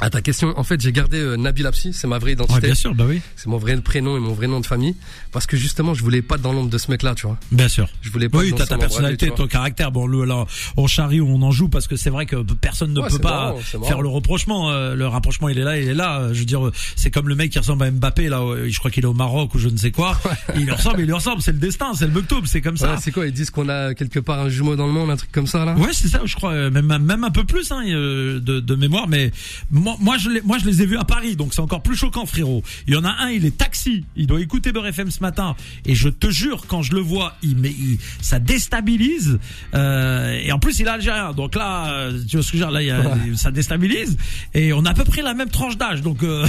à 0.00 0.10
ta 0.10 0.22
question, 0.22 0.58
en 0.58 0.64
fait, 0.64 0.80
j'ai 0.80 0.92
gardé 0.92 1.18
euh, 1.18 1.36
Nabil 1.36 1.66
Apsi, 1.66 1.92
c'est 1.92 2.06
ma 2.06 2.18
vraie 2.18 2.30
Ouais, 2.30 2.34
identité. 2.34 2.60
bien 2.68 2.74
sûr, 2.74 2.94
bah 2.94 3.04
oui, 3.08 3.20
C'est 3.36 3.48
mon 3.48 3.58
vrai 3.58 3.76
prénom 3.80 4.16
et 4.16 4.20
mon 4.20 4.32
vrai 4.32 4.46
nom 4.46 4.60
de 4.60 4.66
famille. 4.66 4.94
Parce 5.32 5.46
que 5.46 5.56
justement, 5.56 5.94
je 5.94 6.02
voulais 6.02 6.22
pas 6.22 6.36
être 6.36 6.42
dans 6.42 6.52
l'ombre 6.52 6.70
de 6.70 6.78
ce 6.78 6.90
mec-là, 6.90 7.14
tu 7.14 7.26
vois. 7.26 7.36
bien 7.52 7.68
sûr. 7.68 7.88
Je 8.02 8.10
voulais 8.10 8.28
pas 8.28 8.38
Oui, 8.38 8.46
être 8.46 8.50
dans 8.52 8.56
t'as 8.58 8.66
ta 8.66 8.74
lui, 8.76 8.80
personnalité, 8.80 9.30
ton 9.30 9.46
caractère. 9.46 9.92
Bon, 9.92 10.06
le, 10.06 10.24
là, 10.24 10.46
on 10.76 10.86
charrie 10.86 11.20
ou 11.20 11.28
on 11.28 11.42
en 11.42 11.50
joue 11.50 11.68
parce 11.68 11.86
que 11.86 11.96
c'est 11.96 12.10
vrai 12.10 12.26
que 12.26 12.36
personne 12.54 12.92
ne 12.92 13.00
Ouais, 13.00 13.08
peut 13.08 13.18
pas 13.18 13.54
marrant, 13.54 13.84
faire 13.86 14.00
le 14.02 14.08
reprochement. 14.08 14.70
euh, 14.70 14.94
Le 14.94 15.06
rapprochement, 15.06 15.48
il 15.48 15.58
est 15.58 15.64
là, 15.64 15.78
il 15.78 15.88
est 15.88 15.94
là. 15.94 16.20
Euh, 16.20 16.34
Je 16.34 16.40
veux 16.40 16.44
dire, 16.46 16.66
euh, 16.66 16.72
c'est 16.96 17.10
comme 17.10 17.28
le 17.28 17.34
mec 17.34 17.50
qui 17.52 17.58
ressemble 17.58 17.84
à 17.84 17.90
Mbappé 17.90 18.28
là. 18.28 18.40
Je 18.66 18.78
crois 18.78 18.90
qu'il 18.90 19.02
est 19.04 19.08
au 19.08 19.12
Maroc 19.14 19.54
ou 19.54 19.58
je 19.58 19.68
ne 19.68 19.76
sais 19.76 19.90
quoi. 19.90 20.18
Il 20.56 20.62
lui 20.64 20.70
ressemble, 20.72 21.00
il 21.00 21.06
lui 21.06 21.12
ressemble. 21.12 21.42
C'est 21.42 21.52
le 21.52 21.58
destin, 21.58 21.92
c'est 21.94 22.06
le 22.06 22.12
Mektoub, 22.12 22.42
c'est 22.46 22.60
comme 22.60 22.76
ça. 22.76 22.92
Ouais, 22.94 22.98
c'est 23.00 23.12
quoi 23.12 23.26
Ils 23.26 23.32
disent 23.32 23.50
qu'on 23.50 23.68
a 23.68 23.94
quelque 23.94 24.18
part 24.18 24.40
un 24.40 24.48
jumeau 24.48 24.76
dans 24.76 24.86
le 24.86 24.92
monde, 24.92 25.10
un 25.10 25.16
truc 25.16 25.30
comme 25.32 25.46
ça, 25.46 25.64
là? 25.64 25.74
Ouais, 25.76 25.90
c'est 25.92 26.08
ça, 26.08 26.20
je 26.24 26.34
crois, 26.36 26.70
même 26.70 26.86
même 26.98 27.24
un 27.24 27.30
peu 27.30 27.44
plus 27.44 27.70
hein, 27.72 27.82
de, 27.84 28.38
de 28.60 28.74
mémoire, 28.74 29.06
mais 29.08 29.30
moi, 29.70 29.89
moi 30.00 30.18
je 30.18 30.30
les, 30.30 30.40
moi 30.42 30.58
je 30.58 30.66
les 30.66 30.82
ai 30.82 30.86
vus 30.86 30.96
à 30.96 31.04
Paris, 31.04 31.36
donc 31.36 31.54
c'est 31.54 31.60
encore 31.60 31.82
plus 31.82 31.96
choquant, 31.96 32.26
frérot. 32.26 32.62
Il 32.86 32.94
y 32.94 32.96
en 32.96 33.04
a 33.04 33.10
un, 33.20 33.30
il 33.30 33.44
est 33.44 33.56
taxi, 33.56 34.04
il 34.16 34.26
doit 34.26 34.40
écouter 34.40 34.72
Beurre 34.72 34.86
FM 34.88 35.10
ce 35.10 35.20
matin, 35.20 35.56
et 35.84 35.94
je 35.94 36.08
te 36.08 36.30
jure, 36.30 36.64
quand 36.66 36.82
je 36.82 36.94
le 36.94 37.00
vois, 37.00 37.36
il, 37.42 37.56
mais 37.56 37.70
il, 37.70 37.98
ça 38.20 38.38
déstabilise, 38.38 39.38
euh, 39.74 40.38
et 40.42 40.52
en 40.52 40.58
plus 40.58 40.78
il 40.80 40.86
est 40.86 40.90
algérien, 40.90 41.32
donc 41.32 41.54
là, 41.54 41.92
euh, 41.92 42.22
tu 42.28 42.36
vois 42.36 42.44
ce 42.44 42.52
que 42.52 42.58
je 42.58 42.64
veux 42.64 42.70
dire, 42.70 42.72
là, 42.72 42.82
il 42.82 42.88
y 42.88 42.90
a, 42.90 43.36
ça 43.36 43.50
déstabilise, 43.50 44.16
et 44.54 44.72
on 44.72 44.84
a 44.84 44.90
à 44.90 44.94
peu 44.94 45.04
près 45.04 45.22
la 45.22 45.34
même 45.34 45.50
tranche 45.50 45.76
d'âge, 45.76 46.02
donc 46.02 46.22
euh, 46.22 46.46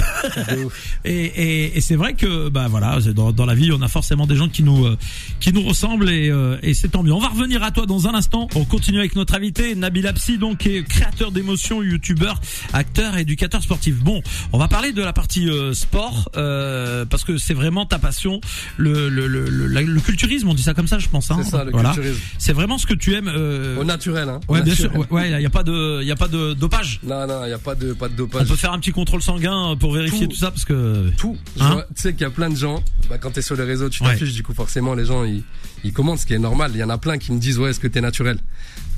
et, 1.04 1.10
et, 1.12 1.76
et 1.76 1.80
c'est 1.80 1.96
vrai 1.96 2.14
que 2.14 2.48
bah 2.48 2.68
voilà, 2.68 2.98
dans, 3.14 3.32
dans 3.32 3.46
la 3.46 3.54
vie, 3.54 3.72
on 3.72 3.82
a 3.82 3.88
forcément 3.88 4.26
des 4.26 4.36
gens 4.36 4.48
qui 4.48 4.62
nous 4.62 4.84
euh, 4.86 4.96
qui 5.40 5.52
nous 5.52 5.62
ressemblent 5.62 6.10
et, 6.10 6.30
euh, 6.30 6.58
et 6.62 6.74
c'est 6.74 6.88
tant 6.88 7.02
mieux. 7.02 7.12
On 7.12 7.20
va 7.20 7.28
revenir 7.28 7.62
à 7.62 7.70
toi 7.70 7.86
dans 7.86 8.08
un 8.08 8.14
instant. 8.14 8.48
On 8.54 8.64
continue 8.64 8.98
avec 8.98 9.16
notre 9.16 9.34
invité 9.34 9.74
Nabil 9.74 10.06
Apsi, 10.06 10.38
donc 10.38 10.58
qui 10.58 10.76
est 10.76 10.84
créateur 10.84 11.32
d'émotions, 11.32 11.82
youtubeur, 11.82 12.40
acteur, 12.72 13.16
éducateur 13.32 13.62
sportif. 13.62 13.96
Bon, 13.96 14.20
on 14.52 14.58
va 14.58 14.68
parler 14.68 14.92
de 14.92 15.02
la 15.02 15.12
partie 15.12 15.48
euh, 15.48 15.72
sport 15.72 16.30
euh, 16.36 17.04
parce 17.06 17.24
que 17.24 17.38
c'est 17.38 17.54
vraiment 17.54 17.86
ta 17.86 17.98
passion, 17.98 18.40
le 18.76 19.08
le, 19.08 19.26
le 19.26 19.44
le 19.48 19.66
le 19.66 20.00
culturisme, 20.00 20.48
on 20.48 20.54
dit 20.54 20.62
ça 20.62 20.74
comme 20.74 20.86
ça, 20.86 20.98
je 20.98 21.08
pense. 21.08 21.30
Hein 21.30 21.40
C'est 21.42 21.50
ça, 21.50 21.64
le 21.64 21.70
voilà. 21.70 21.92
culturisme. 21.92 22.20
C'est 22.38 22.52
vraiment 22.52 22.76
ce 22.78 22.86
que 22.86 22.94
tu 22.94 23.14
aimes. 23.14 23.28
Euh, 23.34 23.78
Au 23.78 23.84
naturel, 23.84 24.28
hein. 24.28 24.40
Au 24.48 24.54
ouais, 24.54 24.62
bien 24.62 24.74
sûr. 24.74 24.90
Ouais, 25.10 25.30
il 25.30 25.40
y 25.42 25.46
a 25.46 25.50
pas 25.50 25.62
de 25.62 26.00
il 26.02 26.06
y 26.06 26.12
a 26.12 26.16
pas 26.16 26.28
de 26.28 26.52
dopage. 26.52 27.00
Non, 27.02 27.26
non, 27.26 27.44
il 27.46 27.50
y 27.50 27.54
a 27.54 27.58
pas 27.58 27.74
de, 27.74 27.92
pas 27.94 28.08
de 28.08 28.14
On 28.14 28.16
dopage. 28.16 28.48
peut 28.48 28.56
faire 28.56 28.72
un 28.72 28.78
petit 28.78 28.92
contrôle 28.92 29.22
sanguin 29.22 29.76
pour 29.80 29.94
vérifier 29.94 30.26
tout, 30.26 30.34
Tout. 30.34 30.38
ça 30.38 30.50
parce 30.50 30.64
que 30.64 31.10
Tout. 31.16 31.36
Hein 31.60 31.82
tu 31.94 32.02
sais 32.02 32.12
qu'il 32.12 32.22
y 32.22 32.24
a 32.26 32.30
plein 32.30 32.50
de 32.50 32.56
gens, 32.56 32.82
bah, 33.08 33.18
quand 33.18 33.30
t'es 33.30 33.42
sur 33.42 33.56
les 33.56 33.64
réseaux, 33.64 33.88
tu 33.88 34.02
Ouais. 34.02 34.10
t'affiches, 34.10 34.34
du 34.34 34.42
coup, 34.42 34.52
forcément, 34.54 34.94
les 34.94 35.04
gens, 35.04 35.24
ils, 35.24 35.42
ils 35.84 35.92
commentent, 35.92 36.18
ce 36.18 36.26
qui 36.26 36.34
est 36.34 36.38
normal. 36.38 36.72
Il 36.74 36.78
y 36.80 36.84
en 36.84 36.90
a 36.90 36.98
plein 36.98 37.18
qui 37.18 37.32
me 37.32 37.38
disent, 37.38 37.58
ouais, 37.58 37.70
est-ce 37.70 37.80
que 37.80 37.86
t'es 37.88 38.00
naturel? 38.00 38.38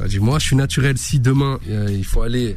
Je 0.00 0.06
dis, 0.06 0.19
moi, 0.19 0.38
je 0.38 0.46
suis 0.46 0.56
naturel. 0.56 0.96
Si 0.98 1.20
demain, 1.20 1.58
euh, 1.70 1.88
il 1.90 2.04
faut 2.04 2.22
aller 2.22 2.56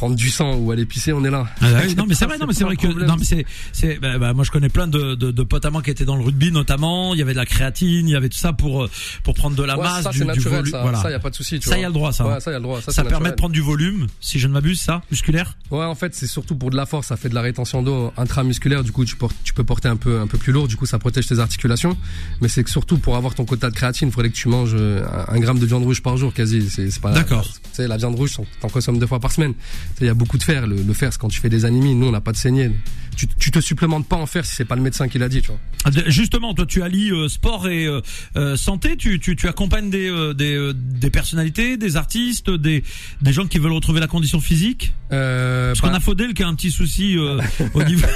prendre 0.00 0.16
du 0.16 0.30
sang 0.30 0.54
ou 0.54 0.70
aller 0.70 0.86
pisser, 0.86 1.12
on 1.12 1.22
est 1.26 1.30
là. 1.30 1.44
Ah 1.60 1.66
ouais, 1.72 1.94
non 1.94 2.06
mais 2.08 2.14
c'est 2.14 2.24
vrai, 2.24 2.38
non 2.38 2.46
mais 2.46 2.54
c'est 2.54 2.64
vrai 2.64 2.74
que 2.76 2.86
non 2.86 3.16
mais 3.18 3.24
c'est 3.26 3.44
c'est 3.72 3.98
bah, 4.00 4.16
bah, 4.16 4.32
moi 4.32 4.44
je 4.44 4.50
connais 4.50 4.70
plein 4.70 4.86
de, 4.88 5.14
de, 5.14 5.30
de 5.30 5.42
potes 5.42 5.66
à 5.66 5.70
moi 5.70 5.82
qui 5.82 5.90
étaient 5.90 6.06
dans 6.06 6.16
le 6.16 6.22
rugby 6.24 6.50
notamment. 6.50 7.12
Il 7.12 7.18
y 7.18 7.22
avait 7.22 7.32
de 7.32 7.36
la 7.38 7.44
créatine, 7.44 8.08
il 8.08 8.12
y 8.12 8.16
avait 8.16 8.30
tout 8.30 8.38
ça 8.38 8.54
pour 8.54 8.84
euh, 8.84 8.90
pour 9.24 9.34
prendre 9.34 9.56
de 9.56 9.62
la 9.62 9.76
Ouais, 9.76 9.84
masse, 9.84 10.04
ça, 10.04 10.10
du, 10.10 10.24
naturel, 10.24 10.60
volume. 10.60 10.72
ça. 10.72 10.80
Voilà. 10.80 11.02
Ça, 11.02 11.10
y 11.10 11.14
a 11.14 11.18
pas 11.18 11.28
de 11.28 11.34
souci, 11.34 11.60
tu 11.60 11.68
Ça, 11.68 11.74
vois. 11.74 11.82
y 11.82 11.84
a 11.84 11.88
le 11.88 11.92
droit, 11.92 12.12
ça. 12.14 12.26
Ouais, 12.26 12.40
ça, 12.40 12.50
y 12.50 12.54
a 12.54 12.58
le 12.58 12.62
droit. 12.62 12.78
Ça, 12.80 12.92
ça 12.92 13.02
c'est 13.02 13.08
permet 13.08 13.10
de 13.10 13.18
naturel. 13.24 13.36
prendre 13.36 13.52
du 13.52 13.60
volume, 13.60 14.06
si 14.22 14.38
je 14.38 14.48
ne 14.48 14.52
m'abuse, 14.54 14.80
ça, 14.80 15.02
musculaire. 15.10 15.58
Ouais, 15.70 15.84
en 15.84 15.94
fait, 15.94 16.14
c'est 16.14 16.26
surtout 16.26 16.56
pour 16.56 16.70
de 16.70 16.76
la 16.76 16.86
force. 16.86 17.08
Ça 17.08 17.18
fait 17.18 17.28
de 17.28 17.34
la 17.34 17.42
rétention 17.42 17.82
d'eau 17.82 18.10
intramusculaire. 18.16 18.82
Du 18.84 18.92
coup, 18.92 19.04
tu, 19.04 19.16
portes, 19.16 19.36
tu 19.44 19.52
peux 19.52 19.64
porter 19.64 19.88
un 19.88 19.96
peu, 19.96 20.20
un 20.20 20.26
peu 20.26 20.38
plus 20.38 20.52
lourd. 20.52 20.66
Du 20.66 20.76
coup, 20.76 20.86
ça 20.86 20.98
protège 20.98 21.26
tes 21.26 21.38
articulations. 21.40 21.94
Mais 22.40 22.48
c'est 22.48 22.64
que 22.64 22.70
surtout 22.70 22.96
pour 22.96 23.16
avoir 23.16 23.34
ton 23.34 23.44
quota 23.44 23.68
de 23.68 23.74
créatine, 23.74 24.08
il 24.08 24.12
faudrait 24.14 24.30
que 24.30 24.36
tu 24.36 24.48
manges 24.48 24.72
euh, 24.74 25.04
un, 25.28 25.34
un 25.36 25.40
gramme 25.40 25.58
de 25.58 25.66
viande 25.66 25.84
rouge 25.84 26.00
par 26.02 26.16
jour, 26.16 26.32
quasi. 26.32 26.70
C'est 26.70 26.90
c'est 26.90 27.00
pas. 27.02 27.12
D'accord. 27.12 27.46
Tu 27.52 27.58
sais, 27.74 27.86
la 27.88 27.98
viande 27.98 28.14
rouge, 28.14 28.32
t'en 28.62 28.68
consommes 28.70 28.98
deux 28.98 29.06
fois 29.06 29.20
par 29.20 29.32
semaine. 29.32 29.52
Il 30.00 30.06
y 30.06 30.10
a 30.10 30.14
beaucoup 30.14 30.38
de 30.38 30.42
fer. 30.42 30.66
Le, 30.66 30.76
le 30.82 30.92
fer, 30.94 31.12
c'est 31.12 31.18
quand 31.20 31.28
tu 31.28 31.40
fais 31.40 31.48
des 31.50 31.64
anémies. 31.64 31.94
Nous, 31.94 32.06
on 32.06 32.12
n'a 32.12 32.20
pas 32.20 32.32
de 32.32 32.36
saignée. 32.36 32.70
Tu, 33.16 33.26
tu 33.38 33.50
te 33.50 33.60
supplémentes 33.60 34.06
pas 34.08 34.16
en 34.16 34.24
fer 34.26 34.46
si 34.46 34.54
c'est 34.54 34.64
pas 34.64 34.76
le 34.76 34.82
médecin 34.82 35.08
qui 35.08 35.18
l'a 35.18 35.28
dit, 35.28 35.42
tu 35.42 35.48
vois. 35.48 35.58
Ah, 35.84 35.90
Justement, 36.06 36.54
toi 36.54 36.64
tu 36.66 36.82
allies 36.82 37.10
euh, 37.10 37.28
sport 37.28 37.68
et 37.68 37.86
euh, 37.86 38.00
euh, 38.36 38.56
santé. 38.56 38.96
Tu, 38.96 39.18
tu 39.18 39.34
tu 39.34 39.48
accompagnes 39.48 39.90
des 39.90 40.08
euh, 40.08 40.32
des 40.32 40.54
euh, 40.54 40.72
des 40.74 41.10
personnalités, 41.10 41.76
des 41.76 41.96
artistes, 41.96 42.50
des 42.50 42.82
des 43.20 43.32
gens 43.32 43.46
qui 43.46 43.58
veulent 43.58 43.72
retrouver 43.72 44.00
la 44.00 44.06
condition 44.06 44.40
physique? 44.40 44.92
Euh, 45.12 45.70
Parce 45.70 45.80
bah, 45.80 45.88
qu'on 45.88 45.94
a 45.94 46.00
Faudel 46.00 46.34
qui 46.34 46.42
a 46.42 46.48
un 46.48 46.54
petit 46.54 46.70
souci 46.70 47.18
euh, 47.18 47.40
au 47.74 47.82
niveau. 47.82 48.06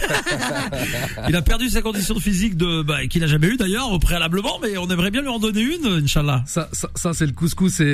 il 1.28 1.36
a 1.36 1.42
perdu 1.42 1.68
sa 1.68 1.82
condition 1.82 2.18
physique 2.20 2.56
de 2.56 2.82
bah, 2.82 3.06
qu'il 3.06 3.22
a 3.24 3.26
jamais 3.26 3.48
eu 3.48 3.56
d'ailleurs 3.56 3.90
au 3.92 3.98
préalablement, 3.98 4.58
mais 4.62 4.76
on 4.78 4.88
aimerait 4.88 5.10
bien 5.10 5.22
lui 5.22 5.28
en 5.28 5.38
donner 5.38 5.62
une, 5.62 6.04
Inch'Allah. 6.04 6.44
ça, 6.46 6.68
ça, 6.72 6.88
ça, 6.94 7.12
c'est 7.12 7.26
le 7.26 7.32
couscous. 7.32 7.72
C'est 7.74 7.84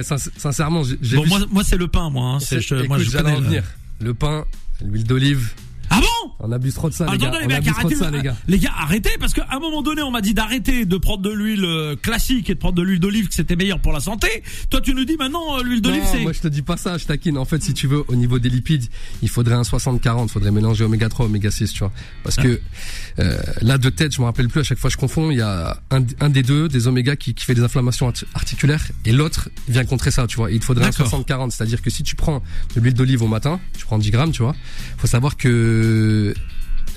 eh, 0.00 0.02
sin- 0.02 0.16
sincèrement, 0.36 0.82
j'ai 1.00 1.16
Bon, 1.16 1.26
moi, 1.26 1.40
moi 1.50 1.64
c'est 1.64 1.76
le 1.78 1.88
pain, 1.88 2.10
moi. 2.10 2.38
Hein. 2.40 2.84
Moi, 2.88 2.98
je 2.98 3.10
en 3.28 3.40
le- 3.40 3.46
venir. 3.46 3.64
Le 4.00 4.14
pain, 4.14 4.44
l'huile 4.82 5.04
d'olive. 5.04 5.50
Ah 5.90 6.00
bon? 6.00 6.19
On 6.38 6.52
abuse 6.52 6.74
trop 6.74 6.88
de 6.88 6.94
ça, 6.94 7.06
les 7.10 7.18
gars. 7.18 7.30
les 7.30 7.44
On 7.44 7.48
mecs, 7.48 7.56
abuse 7.58 7.72
trop 7.72 7.88
de 7.88 7.94
arrêtez, 7.94 8.04
ça, 8.04 8.10
les 8.10 8.22
gars. 8.22 8.36
les 8.48 8.58
gars, 8.58 8.72
arrêtez, 8.76 9.10
parce 9.18 9.32
qu'à 9.34 9.46
un 9.50 9.58
moment 9.58 9.82
donné, 9.82 10.02
on 10.02 10.10
m'a 10.10 10.20
dit 10.20 10.34
d'arrêter 10.34 10.84
de 10.86 10.96
prendre 10.96 11.22
de 11.22 11.30
l'huile 11.30 11.64
euh, 11.64 11.96
classique 11.96 12.50
et 12.50 12.54
de 12.54 12.58
prendre 12.58 12.74
de 12.76 12.82
l'huile 12.82 13.00
d'olive, 13.00 13.28
que 13.28 13.34
c'était 13.34 13.56
meilleur 13.56 13.80
pour 13.80 13.92
la 13.92 14.00
santé. 14.00 14.42
Toi, 14.70 14.80
tu 14.80 14.94
nous 14.94 15.04
dis 15.04 15.16
maintenant, 15.16 15.58
euh, 15.58 15.62
l'huile 15.62 15.80
d'olive, 15.82 16.02
c'est... 16.10 16.20
moi 16.20 16.32
je 16.32 16.40
te 16.40 16.48
dis 16.48 16.62
pas 16.62 16.76
ça, 16.76 16.98
je 16.98 17.04
taquine. 17.06 17.36
En 17.38 17.44
fait, 17.44 17.62
si 17.62 17.74
tu 17.74 17.86
veux, 17.86 18.04
au 18.08 18.14
niveau 18.16 18.38
des 18.38 18.48
lipides, 18.48 18.84
il 19.22 19.28
faudrait 19.28 19.54
un 19.54 19.62
60-40, 19.62 20.28
faudrait 20.28 20.50
mélanger 20.50 20.84
oméga 20.84 21.08
3, 21.08 21.26
oméga 21.26 21.50
6, 21.50 21.72
tu 21.72 21.78
vois. 21.80 21.92
Parce 22.22 22.38
Ah. 22.38 22.42
que 22.42 22.60
euh, 23.18 23.38
là, 23.62 23.78
de 23.78 23.90
tête, 23.90 24.14
je 24.14 24.20
me 24.20 24.26
rappelle 24.26 24.48
plus, 24.48 24.60
à 24.60 24.64
chaque 24.64 24.78
fois 24.78 24.90
je 24.90 24.96
confonds, 24.96 25.30
il 25.30 25.38
y 25.38 25.42
a 25.42 25.78
un, 25.90 26.02
un 26.20 26.28
des 26.28 26.42
deux, 26.42 26.68
des 26.68 26.86
oméga, 26.86 27.16
qui, 27.16 27.34
qui 27.34 27.44
fait 27.44 27.54
des 27.54 27.62
inflammations 27.62 28.08
arti- 28.10 28.24
articulaires, 28.34 28.84
et 29.04 29.12
l'autre 29.12 29.50
vient 29.68 29.84
contrer 29.84 30.10
ça, 30.10 30.26
tu 30.26 30.36
vois. 30.36 30.50
Il 30.50 30.60
te 30.60 30.64
faudrait 30.64 30.86
un 30.86 30.90
D'accord. 30.90 31.08
60-40, 31.26 31.50
c'est-à-dire 31.50 31.82
que 31.82 31.90
si 31.90 32.02
tu 32.02 32.16
prends 32.16 32.42
de 32.74 32.80
l'huile 32.80 32.94
d'olive 32.94 33.22
au 33.22 33.28
matin, 33.28 33.60
tu 33.78 33.84
prends 33.84 33.98
10 33.98 34.10
grammes, 34.10 34.32
tu 34.32 34.42
vois, 34.42 34.54
faut 34.98 35.06
savoir 35.06 35.36
que 35.36 35.48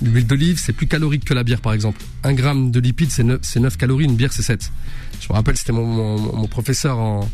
L'huile 0.02 0.26
d'olive, 0.26 0.58
c'est 0.58 0.72
plus 0.72 0.88
calorique 0.88 1.24
que 1.24 1.34
la 1.34 1.44
bière, 1.44 1.60
par 1.60 1.72
exemple. 1.72 2.00
Un 2.24 2.32
gramme 2.34 2.72
de 2.72 2.80
lipides, 2.80 3.12
c'est 3.12 3.22
9, 3.22 3.38
c'est 3.42 3.60
9 3.60 3.76
calories, 3.76 4.06
une 4.06 4.16
bière, 4.16 4.32
c'est 4.32 4.42
7. 4.42 4.72
Je 5.20 5.28
me 5.28 5.34
rappelle, 5.34 5.56
c'était 5.56 5.72
mon, 5.72 5.86
mon, 5.86 6.36
mon 6.36 6.48
professeur 6.48 6.98
en... 6.98 7.30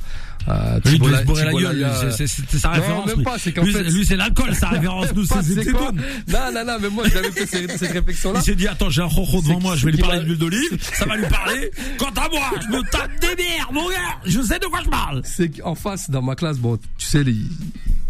Euh, 0.48 0.78
Lui, 0.86 0.98
il 1.02 1.16
se 1.16 1.22
bourrer 1.24 1.44
la 1.44 1.52
gueule. 1.52 1.92
C'est- 2.16 2.26
sa 2.26 2.68
Non, 2.68 2.74
référence. 2.74 3.06
même 3.08 3.16
lui. 3.16 3.24
pas, 3.24 3.38
c'est 3.38 3.52
qu'en 3.52 3.64
fait- 3.64 3.82
lui, 3.90 4.06
c'est 4.06 4.16
l'alcool, 4.16 4.54
sa 4.54 4.68
référence. 4.70 5.06
Nous, 5.14 5.24
c'est. 5.26 5.36
Non, 5.72 5.92
non, 6.54 6.64
non, 6.66 6.76
mais 6.80 6.88
moi, 6.90 7.04
j'avais 7.12 7.30
fait 7.30 7.46
ces- 7.46 7.76
cette 7.78 7.92
réflexion-là. 7.92 8.40
Il 8.40 8.44
s'est 8.44 8.54
dit, 8.54 8.66
attends, 8.68 8.88
j'ai 8.90 9.02
un 9.02 9.06
ronron 9.06 9.40
devant 9.42 9.60
moi, 9.60 9.76
je 9.76 9.84
vais 9.86 9.92
lui 9.92 9.98
parler 9.98 10.18
qu'il 10.18 10.28
d'huile 10.28 10.38
d'olive, 10.38 10.78
ça 10.94 11.04
va 11.06 11.16
lui 11.16 11.26
parler. 11.28 11.70
Quant 11.98 12.08
à 12.10 12.28
moi, 12.30 12.50
je 12.62 12.68
me 12.76 12.82
tape 12.90 13.10
des 13.20 13.36
bières, 13.36 13.70
mon 13.72 13.88
gars, 13.88 13.96
je 14.24 14.40
sais 14.40 14.58
de 14.58 14.66
quoi 14.66 14.80
je 14.84 14.88
parle. 14.90 15.20
c'est 15.24 15.48
qu'en 15.50 15.74
face 15.74 16.10
dans 16.10 16.22
ma 16.22 16.34
classe 16.36 16.56
bon 16.58 16.76
tu 16.98 17.06
sais 17.06 17.22
les- 17.24 17.36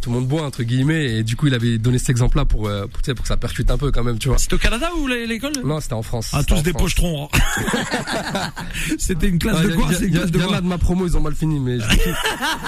tout 0.01 0.11
le 0.11 0.17
monde 0.17 0.29
boit 0.29 0.43
entre 0.43 0.63
guillemets 0.63 1.05
et 1.19 1.23
du 1.23 1.37
coup 1.37 1.47
il 1.47 1.55
avait 1.55 1.79
donné 1.79 1.99
cet 1.99 2.11
exemple 2.11 2.37
là 2.39 2.45
pour 2.45 2.69
euh, 2.69 2.87
pour, 2.87 3.03
pour 3.03 3.23
que 3.23 3.29
ça 3.29 3.37
percute 3.37 3.71
un 3.71 3.79
peu 3.79 3.91
quand 3.91 4.03
même 4.05 4.19
tu 4.19 4.29
vois. 4.29 4.39
C'était 4.39 4.55
au 4.55 4.59
Canada 4.59 4.89
ou 4.99 5.07
l'é- 5.07 5.27
l'école? 5.27 5.53
Non 5.65 5.81
c'était 5.81 5.95
en 5.95 6.03
France. 6.03 6.31
Ah, 6.33 6.43
tous 6.45 6.55
en 6.55 6.63
des 6.63 6.71
France. 6.71 6.83
pochetrons. 6.83 7.29
hein. 7.33 7.39
C'était 8.99 9.29
une 9.29 9.39
classe 9.39 9.59
Ouais, 9.59 9.69
de 9.69 9.75
quoi 9.75 9.91
y 9.91 9.95
a- 9.95 9.99
C'est 9.99 10.07
une 10.07 10.13
y 10.15 10.17
a- 10.17 10.21
classe 10.21 10.31
de 10.33 10.39
y 10.39 10.43
en 10.43 10.47
quoi 10.49 10.57
a 10.57 10.61
de 10.61 10.67
ma 10.67 10.79
promo 10.79 11.07
ils 11.07 11.17
ont 11.17 11.21
mal 11.21 11.35
fini 11.35 11.59
mais 11.61 11.79
je 11.79 11.85
vous 11.85 11.97
kiffe, 11.97 12.17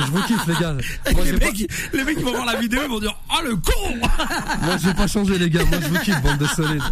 je 0.07 0.11
vous 0.11 0.23
kiffe 0.23 0.47
les 0.47 0.55
gars. 0.55 0.77
Moi 1.15 1.25
les 1.25 1.33
pas, 1.35 1.47
mecs, 1.47 1.71
les 1.93 2.05
mecs 2.05 2.17
qui 2.19 2.23
vont 2.23 2.33
voir 2.33 2.45
la 2.47 2.57
vidéo 2.61 2.81
ils 2.85 2.91
vont 2.91 3.01
dire 3.01 3.17
Oh 3.31 3.41
le 3.45 3.57
con! 3.57 3.97
Moi 4.63 4.77
j'ai 4.83 4.95
pas 4.95 5.07
changé 5.07 5.39
les 5.39 5.51
gars. 5.51 5.65
Moi 5.65 5.79
je 5.83 5.89
vous 5.89 5.99
kiffe 6.01 6.23
bande 6.23 6.39
de 6.39 6.47
solides. 6.47 6.83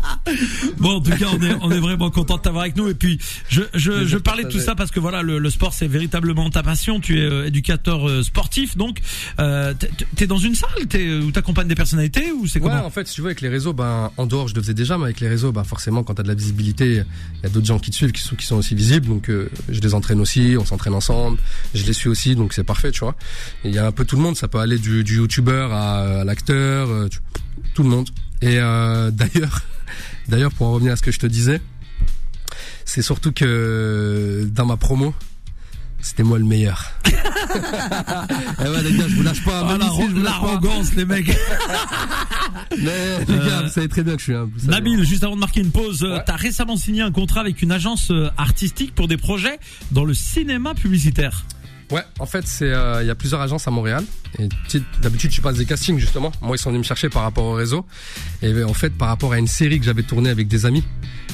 Bon 0.79 0.97
en 0.97 1.01
tout 1.01 1.11
cas 1.13 1.27
on 1.33 1.43
est, 1.43 1.55
on 1.63 1.71
est 1.71 1.81
vraiment 1.81 2.11
content 2.11 2.37
de 2.37 2.43
t'avoir 2.43 2.63
avec 2.63 2.77
nous. 2.77 2.89
Et 2.89 2.95
puis 2.95 3.19
je, 3.49 3.63
je, 3.75 4.17
parlais 4.17 4.45
de 4.45 4.49
tout 4.49 4.61
ça 4.61 4.75
parce 4.75 4.91
que 4.91 5.01
voilà 5.01 5.23
le, 5.23 5.39
le 5.39 5.51
sport 5.51 5.73
c'est 5.75 5.89
véritablement 5.89 6.49
ta 6.51 6.63
passion. 6.63 7.01
Tu 7.01 7.19
es 7.21 7.23
euh, 7.25 7.47
éducateur 7.47 8.09
euh, 8.09 8.23
sportif 8.23 8.77
donc 8.77 8.99
euh, 9.39 9.75
t'es 10.17 10.27
dans 10.31 10.39
une 10.39 10.55
salle 10.55 10.87
t'es, 10.89 11.13
où 11.19 11.31
t'accompagnes 11.33 11.69
des 11.69 11.75
personnalités 11.75 12.31
ou 12.33 12.47
c'est 12.47 12.61
Ouais, 12.61 12.69
comment 12.71 12.87
en 12.87 12.91
fait, 12.91 13.07
si 13.09 13.15
tu 13.17 13.21
veux, 13.21 13.27
avec 13.27 13.41
les 13.43 13.49
réseaux, 13.49 13.73
ben, 13.73 14.11
en 14.17 14.27
dehors, 14.27 14.49
je 14.49 14.55
le 14.55 14.63
faisais 14.63 14.75
déjà, 14.75 14.97
mais 14.97 15.05
avec 15.05 15.21
les 15.21 15.29
réseaux, 15.29 15.53
ben, 15.53 15.65
forcément, 15.65 16.03
quand 16.05 16.15
t'as 16.15 16.23
de 16.23 16.29
la 16.29 16.35
visibilité, 16.35 17.03
il 17.35 17.43
y 17.43 17.47
a 17.47 17.49
d'autres 17.49 17.67
gens 17.67 17.79
qui 17.79 17.91
te 17.91 17.97
suivent, 17.97 18.13
qui 18.13 18.23
sont, 18.23 18.37
qui 18.37 18.47
sont 18.47 18.57
aussi 18.57 18.75
visibles, 18.75 19.07
donc, 19.09 19.29
euh, 19.29 19.51
je 19.69 19.81
les 19.81 19.93
entraîne 19.93 20.21
aussi, 20.21 20.55
on 20.59 20.65
s'entraîne 20.65 20.95
ensemble, 20.95 21.39
je 21.75 21.85
les 21.85 21.93
suis 21.93 22.09
aussi, 22.09 22.37
donc 22.37 22.53
c'est 22.55 22.65
parfait, 22.65 22.93
tu 22.93 23.01
vois. 23.01 23.17
Il 23.65 23.75
y 23.75 23.79
a 23.79 23.87
un 23.87 23.93
peu 23.93 24.05
tout 24.05 24.17
le 24.17 24.23
monde, 24.23 24.37
ça 24.37 24.47
peut 24.49 24.59
aller 24.59 24.79
du, 24.79 25.03
du 25.05 25.17
youtubeur 25.17 25.73
à, 25.73 26.21
à 26.21 26.25
l'acteur, 26.25 26.89
euh, 26.89 27.09
tu- 27.09 27.19
tout 27.75 27.83
le 27.83 27.89
monde. 27.91 28.09
Et, 28.41 28.59
euh, 28.59 29.11
d'ailleurs, 29.13 29.63
d'ailleurs, 30.29 30.53
pour 30.53 30.69
en 30.69 30.73
revenir 30.73 30.93
à 30.93 30.97
ce 30.97 31.03
que 31.03 31.11
je 31.13 31.19
te 31.19 31.27
disais, 31.27 31.61
c'est 32.85 33.03
surtout 33.03 33.33
que 33.33 34.49
dans 34.53 34.67
ma 34.67 34.77
promo, 34.77 35.13
c'était 36.03 36.23
moi 36.23 36.39
le 36.39 36.45
meilleur. 36.45 36.85
eh 37.07 38.69
ouais, 38.69 38.83
les 38.83 38.93
gars, 38.97 39.09
je 39.09 39.17
vous 39.17 39.23
lâche 39.23 39.45
pas. 39.45 39.67
Ah, 39.69 39.77
même 39.79 39.89
ici, 39.89 40.01
lâche 40.03 40.15
pas. 40.15 40.23
l'arrogance 40.23 40.95
les 40.95 41.05
mecs 41.05 41.27
Mais 42.79 43.19
les 43.29 43.37
gars, 43.39 43.63
vous 43.63 43.69
savez 43.71 43.89
très 43.89 44.03
bien 44.03 44.15
que 44.15 44.21
je 44.21 44.25
suis 44.25 44.35
un. 44.35 44.49
savez. 44.59 44.71
Nabil, 44.71 45.05
juste 45.05 45.25
avant 45.25 45.35
de 45.35 45.41
marquer 45.41 45.61
une 45.61 45.71
pause, 45.71 46.03
euh, 46.03 46.17
Ouais. 46.17 46.23
t'as 46.25 46.37
récemment 46.37 46.77
signé 46.77 47.03
un 47.03 47.13
contrat 47.13 47.41
avec 47.41 47.63
une 47.63 47.73
agence 47.73 48.11
euh, 48.11 48.31
artistique 48.37 48.95
pour 48.95 49.09
des 49.09 49.17
projets 49.17 49.59
dans 49.93 50.05
le 50.05 50.15
cinéma 50.15 50.75
publicitaire. 50.75 51.45
Ouais, 51.91 52.03
en 52.21 52.27
fait, 52.27 52.47
c'est 52.47 52.71
euh, 52.73 53.03
il 53.03 53.09
y 53.09 53.11
a 53.11 53.17
plusieurs 53.17 53.41
agences 53.41 53.67
à 53.67 53.71
Montréal. 53.73 54.05
Et 54.39 54.49
d'habitude, 55.03 55.33
je 55.33 55.41
passe 55.41 55.57
des 55.57 55.67
castings 55.67 55.99
justement. 55.99 56.31
Moi, 56.41 56.55
ils 56.55 56.59
sont 56.59 56.71
venus 56.71 56.81
me 56.81 56.87
chercher 56.87 57.09
par 57.09 57.23
rapport 57.23 57.45
au 57.45 57.55
réseau. 57.55 57.85
Et 58.43 58.63
en 58.63 58.75
fait, 58.75 58.91
par 58.91 59.09
rapport 59.09 59.33
à 59.33 59.39
une 59.39 59.49
série 59.49 59.81
que 59.81 59.85
j'avais 59.85 60.05
tournée 60.05 60.31
avec 60.31 60.47
des 60.47 60.67
amis. 60.67 60.85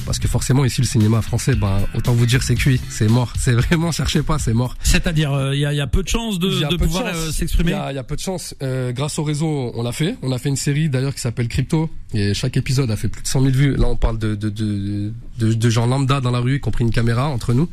Parce 0.07 0.17
que 0.19 0.27
forcément, 0.27 0.63
ici, 0.65 0.81
le 0.81 0.87
cinéma 0.87 1.21
français, 1.21 1.53
ben, 1.55 1.81
autant 1.93 2.13
vous 2.13 2.25
dire, 2.25 2.41
c'est 2.41 2.55
cuit, 2.55 2.79
c'est 2.89 3.09
mort. 3.09 3.33
C'est 3.37 3.51
vraiment, 3.53 3.91
cherchez 3.91 4.23
pas, 4.23 4.39
c'est 4.39 4.53
mort. 4.53 4.75
C'est-à-dire, 4.81 5.33
euh, 5.33 5.53
il 5.53 5.59
y, 5.59 5.65
a, 5.65 5.73
y 5.73 5.81
a 5.81 5.85
peu 5.87 6.01
de 6.01 6.07
chances 6.07 6.39
de, 6.39 6.49
y 6.49 6.65
peu 6.69 6.77
pouvoir 6.77 7.05
euh, 7.07 7.25
Il 7.27 7.33
s'exprimer. 7.33 7.71
y 7.71 7.73
a, 7.75 7.91
il 7.91 7.95
y 7.95 7.99
a 7.99 8.03
peu 8.03 8.15
de 8.15 8.21
chance. 8.21 8.55
Euh, 8.63 8.93
grâce 8.93 9.19
au 9.19 9.23
réseau, 9.23 9.73
on 9.75 9.83
l'a 9.83 9.91
fait. 9.91 10.15
On 10.23 10.31
a 10.31 10.37
fait 10.39 10.49
une 10.49 10.55
série 10.55 10.89
d'ailleurs 10.89 11.13
qui 11.13 11.19
s'appelle 11.21 11.49
Crypto. 11.49 11.89
Et 12.13 12.33
chaque 12.33 12.55
épisode 12.55 12.89
a 12.89 12.95
fait 12.95 13.09
plus 13.09 13.21
de 13.21 13.27
100 13.27 13.41
000 13.41 13.53
vues. 13.53 13.75
Là, 13.75 13.87
on 13.87 13.97
parle 13.97 14.17
de, 14.17 14.33
de, 14.33 14.49
de, 14.49 15.11
de, 15.39 15.53
de 15.53 15.69
gens 15.69 15.85
lambda 15.85 16.21
dans 16.21 16.31
la 16.31 16.39
rue 16.39 16.61
qui 16.61 16.67
ont 16.69 16.71
pris 16.71 16.85
une 16.85 16.91
caméra 16.91 17.27
entre 17.27 17.53
nous. 17.53 17.69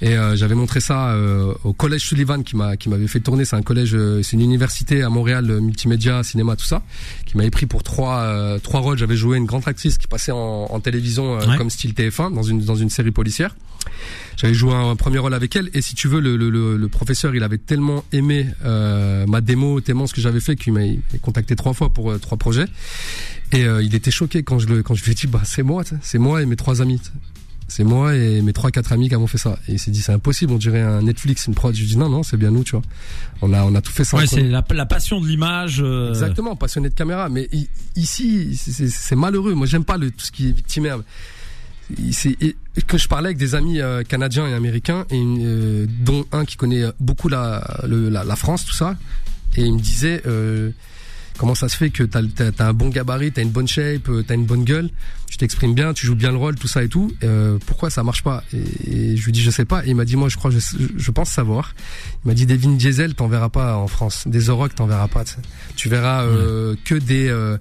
Et 0.00 0.16
euh, 0.16 0.34
j'avais 0.34 0.54
montré 0.54 0.80
ça 0.80 1.10
euh, 1.10 1.52
au 1.62 1.72
collège 1.74 2.02
Sullivan 2.06 2.42
qui 2.42 2.56
m'a 2.56 2.76
qui 2.78 2.88
m'avait 2.88 3.06
fait 3.06 3.20
tourner. 3.20 3.44
C'est 3.44 3.56
un 3.56 3.62
collège, 3.62 3.94
euh, 3.94 4.22
c'est 4.22 4.32
une 4.36 4.40
université 4.42 5.02
à 5.02 5.10
Montréal, 5.10 5.44
multimédia, 5.60 6.22
cinéma, 6.22 6.56
tout 6.56 6.64
ça, 6.64 6.82
qui 7.26 7.36
m'avait 7.36 7.50
pris 7.50 7.66
pour 7.66 7.82
trois 7.82 8.58
trois 8.62 8.80
rôles. 8.80 8.96
J'avais 8.98 9.16
joué 9.16 9.36
une 9.36 9.44
grande 9.46 9.62
actrice 9.66 9.98
qui 9.98 10.06
passait 10.06 10.32
en, 10.32 10.66
en 10.70 10.80
télévision 10.80 11.36
Ouais. 11.36 11.56
comme 11.58 11.65
style 11.70 11.92
TF1 11.92 12.32
dans 12.34 12.42
une 12.42 12.60
dans 12.64 12.76
une 12.76 12.90
série 12.90 13.10
policière. 13.12 13.54
J'avais 14.36 14.52
joué 14.54 14.72
un, 14.74 14.96
premier 14.96 15.18
rôle 15.18 15.32
avec 15.32 15.54
elle 15.56 15.70
et 15.72 15.80
si 15.80 15.94
tu 15.94 16.08
veux 16.08 16.20
le, 16.20 16.36
le, 16.36 16.50
le, 16.50 16.76
le 16.76 16.88
professeur 16.88 17.34
il 17.36 17.42
avait 17.44 17.56
tellement 17.58 18.04
aimé 18.12 18.46
euh, 18.64 19.24
ma 19.26 19.40
démo 19.40 19.80
tellement 19.80 20.06
ce 20.06 20.12
que 20.14 20.20
j'avais 20.20 20.40
fait 20.40 20.56
qu'il 20.56 20.72
m'a 20.72 20.80
contacté 21.22 21.54
trois 21.56 21.72
fois 21.72 21.90
pour 21.90 22.10
euh, 22.10 22.18
trois 22.18 22.36
projets 22.36 22.66
et 23.52 23.64
euh, 23.64 23.82
il 23.82 23.94
était 23.94 24.10
choqué 24.10 24.42
quand 24.42 24.58
je 24.58 24.66
le 24.66 24.82
quand 24.82 24.94
je 24.94 25.04
lui 25.04 25.12
ai 25.12 25.14
dit 25.14 25.28
bah 25.28 25.42
c'est 25.44 25.62
moi 25.62 25.84
c'est 26.02 26.18
moi 26.18 26.42
et 26.42 26.46
mes 26.46 26.56
trois 26.56 26.82
amis 26.82 27.00
c'est 27.68 27.84
moi 27.84 28.14
et 28.16 28.42
mes 28.42 28.52
trois 28.52 28.70
quatre 28.72 28.92
amis 28.92 29.08
qui 29.08 29.14
avons 29.14 29.26
fait 29.28 29.38
ça 29.38 29.58
et 29.68 29.74
il 29.74 29.78
s'est 29.78 29.92
dit 29.92 30.02
c'est 30.02 30.12
impossible 30.12 30.52
on 30.52 30.58
dirait 30.58 30.82
un 30.82 31.02
Netflix 31.02 31.46
une 31.46 31.54
prod 31.54 31.72
je 31.74 31.80
lui 31.80 31.86
ai 31.86 31.90
dit 31.90 31.96
non 31.96 32.08
non 32.10 32.22
c'est 32.24 32.36
bien 32.36 32.50
nous 32.50 32.64
tu 32.64 32.72
vois 32.72 32.82
on 33.40 33.52
a 33.52 33.62
on 33.64 33.74
a 33.76 33.80
tout 33.80 33.92
fait 33.92 34.04
ça 34.04 34.16
Ouais, 34.18 34.26
c'est 34.26 34.42
la, 34.42 34.64
la 34.68 34.86
passion 34.86 35.20
de 35.20 35.28
l'image. 35.28 35.80
euh, 35.80 36.08
Exactement, 36.10 36.56
passionné 36.56 36.88
de 36.88 36.94
caméra. 36.94 37.28
Mais 37.28 37.48
ici, 37.96 38.56
c'est- 38.56 39.14
malheureux. 39.14 39.52
Moi, 39.54 39.66
j'aime 39.66 39.84
pas 39.84 39.98
le, 39.98 40.10
tout 40.10 40.24
ce 40.24 40.32
qui 40.32 40.48
est 40.48 40.52
victimaire. 40.52 41.00
Que 42.86 42.98
je 42.98 43.08
parlais 43.08 43.28
avec 43.28 43.38
des 43.38 43.54
amis 43.54 43.80
euh, 43.80 44.02
canadiens 44.02 44.46
et 44.48 44.52
américains, 44.54 45.06
et 45.10 45.22
euh, 45.22 45.86
dont 46.00 46.24
un 46.32 46.44
qui 46.44 46.56
connaît 46.56 46.84
beaucoup 47.00 47.28
la, 47.28 47.80
le- 47.86 48.08
la, 48.08 48.24
la 48.24 48.36
France, 48.36 48.64
tout 48.64 48.74
ça, 48.74 48.96
et 49.56 49.62
il 49.62 49.74
me 49.74 49.80
disait 49.80 50.20
euh, 50.26 50.70
comment 51.38 51.54
ça 51.54 51.68
se 51.68 51.76
fait 51.76 51.90
que 51.90 52.02
t'as 52.02 52.20
as, 52.38 52.50
as 52.62 52.68
un 52.68 52.72
bon 52.72 52.88
gabarit, 52.88 53.30
t'as 53.32 53.42
une 53.42 53.50
bonne 53.50 53.68
shape, 53.68 54.08
euh, 54.08 54.24
t'as 54.26 54.34
une 54.34 54.46
bonne 54.46 54.64
gueule, 54.64 54.90
tu 55.28 55.36
t'exprimes 55.38 55.74
bien, 55.74 55.92
tu 55.92 56.06
joues 56.06 56.14
bien 56.16 56.30
le 56.32 56.36
rôle, 56.38 56.56
tout 56.56 56.68
ça 56.68 56.82
et 56.82 56.88
tout. 56.88 57.12
euh, 57.22 57.58
pourquoi 57.66 57.88
ça 57.90 58.02
marche 58.02 58.22
pas? 58.22 58.42
Et, 58.52 59.12
et 59.12 59.16
je 59.16 59.24
lui 59.24 59.32
dis 59.32 59.40
je 59.42 59.50
sais 59.50 59.64
pas. 59.64 59.84
Et 59.86 59.90
il 59.90 59.94
m'a 59.96 60.04
dit 60.04 60.16
moi 60.16 60.28
je 60.28 60.36
crois 60.36 60.50
je, 60.50 60.58
je 60.96 61.10
pense 61.10 61.30
savoir. 61.30 61.74
Il 62.24 62.28
m'a 62.28 62.34
dit 62.34 62.46
des 62.46 62.56
Vin 62.56 62.72
Diesel 62.76 63.14
t'en 63.14 63.28
verras 63.28 63.48
pas 63.48 63.76
en 63.76 63.86
France, 63.86 64.24
des 64.26 64.48
Rock 64.50 64.74
t'en 64.74 64.86
verras 64.86 65.08
pas. 65.08 65.24
tu 65.24 65.32
sais. 65.34 65.38
Tu 65.76 65.88
verras 65.88 66.24
euh, 66.24 66.74
que 66.84 66.94
des 66.96 67.28
euh, 67.28 67.34
euh, 67.34 67.58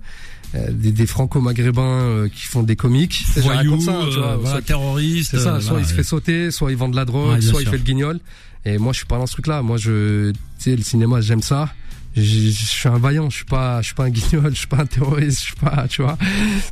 des, 0.71 0.91
des 0.91 1.05
franco-maghrébins 1.05 1.81
euh, 2.01 2.29
qui 2.29 2.47
font 2.47 2.63
des 2.63 2.75
comiques. 2.75 3.23
Voyous, 3.37 3.81
ça, 3.81 3.99
tu 4.11 4.17
vois, 4.17 4.27
euh, 4.31 4.35
voilà, 4.37 4.51
soit- 4.51 4.61
terroristes. 4.61 5.31
c'est 5.31 5.39
ça, 5.39 5.55
euh, 5.55 5.59
soit 5.59 5.71
voilà. 5.71 5.85
il 5.85 5.89
se 5.89 5.93
fait 5.93 6.03
sauter, 6.03 6.51
soit 6.51 6.71
il 6.71 6.77
vend 6.77 6.89
de 6.89 6.95
la 6.95 7.05
drogue, 7.05 7.33
Ouais, 7.35 7.41
soit 7.41 7.59
sûr. 7.59 7.61
il 7.61 7.69
fait 7.69 7.77
le 7.77 7.83
guignol. 7.83 8.19
Et 8.65 8.77
moi, 8.77 8.93
je 8.93 8.97
suis 8.97 9.05
pas 9.05 9.17
dans 9.17 9.27
ce 9.27 9.33
truc-là. 9.33 9.61
Moi, 9.61 9.77
je, 9.77 10.31
tu 10.31 10.37
sais, 10.57 10.75
le 10.75 10.81
cinéma, 10.81 11.21
j'aime 11.21 11.41
ça. 11.43 11.69
Je 12.15 12.49
suis 12.51 12.87
un 12.87 12.97
vaillant, 12.97 13.29
je 13.29 13.37
suis 13.37 13.45
pas, 13.45 13.81
je 13.81 13.87
suis 13.87 13.95
pas 13.95 14.05
un 14.05 14.09
guignol, 14.09 14.51
je 14.53 14.59
suis 14.59 14.67
pas 14.67 14.77
un 14.77 14.85
terroriste, 14.85 15.39
je 15.39 15.45
suis 15.45 15.55
pas, 15.55 15.85
tu 15.89 16.01
vois. 16.01 16.17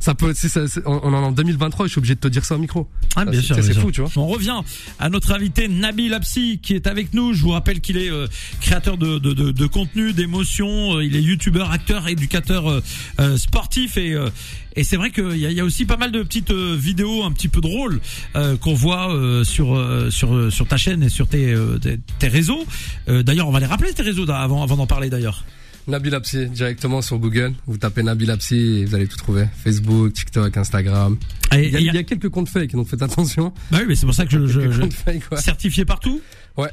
Ça 0.00 0.14
peut, 0.14 0.32
si 0.34 0.48
ça, 0.48 0.62
on 0.86 1.12
en 1.12 1.12
est 1.12 1.26
en 1.26 1.32
2023, 1.32 1.86
je 1.86 1.90
suis 1.90 1.98
obligé 1.98 2.14
de 2.14 2.20
te 2.20 2.28
dire 2.28 2.44
ça 2.44 2.54
au 2.54 2.58
micro. 2.58 2.88
Ah, 3.14 3.24
bien 3.24 3.40
sûr, 3.42 3.56
c'est 3.62 3.78
fou, 3.78 3.92
tu 3.92 4.00
vois. 4.00 4.10
On 4.16 4.26
revient 4.26 4.60
à 4.98 5.08
notre 5.10 5.32
invité 5.32 5.68
Nabil 5.68 6.14
Apsi 6.14 6.60
qui 6.62 6.74
est 6.74 6.86
avec 6.86 7.12
nous. 7.12 7.34
Je 7.34 7.42
vous 7.42 7.50
rappelle 7.50 7.80
qu'il 7.80 7.98
est 7.98 8.10
euh, 8.10 8.26
créateur 8.60 8.96
de, 8.96 9.18
de, 9.18 9.32
de, 9.32 9.50
de 9.50 9.66
contenu, 9.66 10.12
d'émotions. 10.12 10.96
Euh, 10.96 11.04
il 11.04 11.14
est 11.16 11.22
youtubeur, 11.22 11.70
acteur, 11.70 12.08
éducateur 12.08 12.70
euh, 12.70 12.82
euh, 13.20 13.36
sportif 13.36 13.96
et 13.98 14.12
euh, 14.14 14.30
et 14.76 14.84
c'est 14.84 14.96
vrai 14.96 15.10
qu'il 15.10 15.36
y 15.38 15.46
a, 15.46 15.50
y 15.50 15.60
a 15.60 15.64
aussi 15.64 15.84
pas 15.84 15.96
mal 15.96 16.10
de 16.12 16.22
petites 16.22 16.50
euh, 16.50 16.76
vidéos 16.78 17.22
un 17.24 17.32
petit 17.32 17.48
peu 17.48 17.60
drôles 17.60 18.00
euh, 18.36 18.56
qu'on 18.56 18.74
voit 18.74 19.14
euh, 19.14 19.44
sur 19.44 19.74
euh, 19.76 20.10
sur 20.10 20.34
euh, 20.34 20.50
sur 20.50 20.66
ta 20.66 20.76
chaîne 20.76 21.02
et 21.02 21.08
sur 21.08 21.26
tes 21.28 21.52
euh, 21.52 21.78
tes, 21.78 21.98
tes 22.18 22.28
réseaux. 22.28 22.64
Euh, 23.08 23.22
d'ailleurs, 23.22 23.48
on 23.48 23.52
va 23.52 23.60
les 23.60 23.66
rappeler 23.66 23.92
tes 23.92 24.02
réseaux 24.02 24.28
avant 24.30 24.62
avant 24.62 24.76
d'en 24.76 24.86
parler 24.86 25.10
d'ailleurs. 25.10 25.44
Nabil 25.86 26.14
Apsi, 26.14 26.46
directement 26.48 27.02
sur 27.02 27.18
Google. 27.18 27.52
Vous 27.66 27.76
tapez 27.76 28.02
Nabil 28.02 28.30
Apsi 28.30 28.54
et 28.56 28.84
vous 28.86 28.94
allez 28.94 29.06
tout 29.06 29.18
trouver. 29.18 29.44
Facebook, 29.62 30.14
TikTok, 30.14 30.56
Instagram. 30.56 31.18
Il 31.52 31.58
y 31.60 31.76
a, 31.76 31.80
il 31.80 31.84
y 31.94 31.98
a- 31.98 32.02
quelques 32.04 32.30
comptes 32.30 32.48
fake, 32.48 32.72
donc 32.72 32.88
faites 32.88 33.02
attention. 33.02 33.52
bah 33.70 33.78
oui, 33.80 33.84
mais 33.88 33.94
c'est 33.94 34.06
pour 34.06 34.14
ça 34.14 34.24
que 34.24 34.30
je, 34.32 34.46
je, 34.46 34.70
je- 34.72 34.80
fake, 34.90 35.22
ouais. 35.30 35.36
certifié 35.36 35.84
partout. 35.84 36.22
Ouais. 36.56 36.70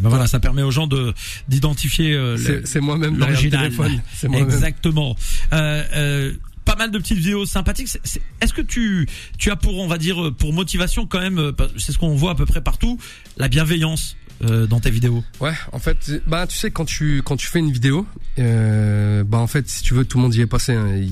Ben 0.00 0.08
voilà, 0.08 0.26
ça 0.26 0.40
permet 0.40 0.62
aux 0.62 0.70
gens 0.70 0.86
de 0.86 1.12
d'identifier 1.48 2.14
euh, 2.14 2.36
C'est 2.64 2.80
moi-même 2.80 3.18
l'original. 3.18 3.64
téléphone. 3.64 4.00
C'est 4.14 4.28
moi-même. 4.28 4.48
Exactement. 4.48 5.14
Euh, 5.52 5.84
euh, 5.94 6.32
pas 6.72 6.78
mal 6.84 6.90
de 6.90 6.98
petites 6.98 7.18
vidéos 7.18 7.44
sympathiques. 7.44 7.98
Est-ce 8.40 8.52
que 8.54 8.62
tu 8.62 9.06
tu 9.38 9.50
as 9.50 9.56
pour 9.56 9.78
on 9.78 9.88
va 9.88 9.98
dire 9.98 10.28
euh, 10.28 10.30
pour 10.30 10.52
motivation 10.52 11.06
quand 11.06 11.20
même, 11.20 11.38
euh, 11.38 11.52
c'est 11.76 11.92
ce 11.92 11.98
qu'on 11.98 12.14
voit 12.14 12.32
à 12.32 12.34
peu 12.34 12.46
près 12.46 12.62
partout, 12.62 12.98
la 13.36 13.48
bienveillance 13.48 14.16
euh, 14.44 14.66
dans 14.66 14.80
tes 14.80 14.90
vidéos? 14.90 15.22
Ouais, 15.40 15.52
en 15.72 15.78
fait, 15.78 16.22
bah 16.26 16.46
tu 16.46 16.56
sais 16.56 16.70
quand 16.70 16.86
tu 16.86 17.22
quand 17.22 17.36
tu 17.36 17.46
fais 17.46 17.58
une 17.58 17.72
vidéo, 17.72 18.06
euh, 18.38 19.22
bah 19.24 19.38
en 19.38 19.46
fait 19.46 19.68
si 19.68 19.82
tu 19.82 19.92
veux 19.92 20.06
tout 20.06 20.16
le 20.16 20.22
monde 20.22 20.34
y 20.34 20.40
est 20.40 20.46
passé. 20.46 20.72
Hein, 20.72 21.02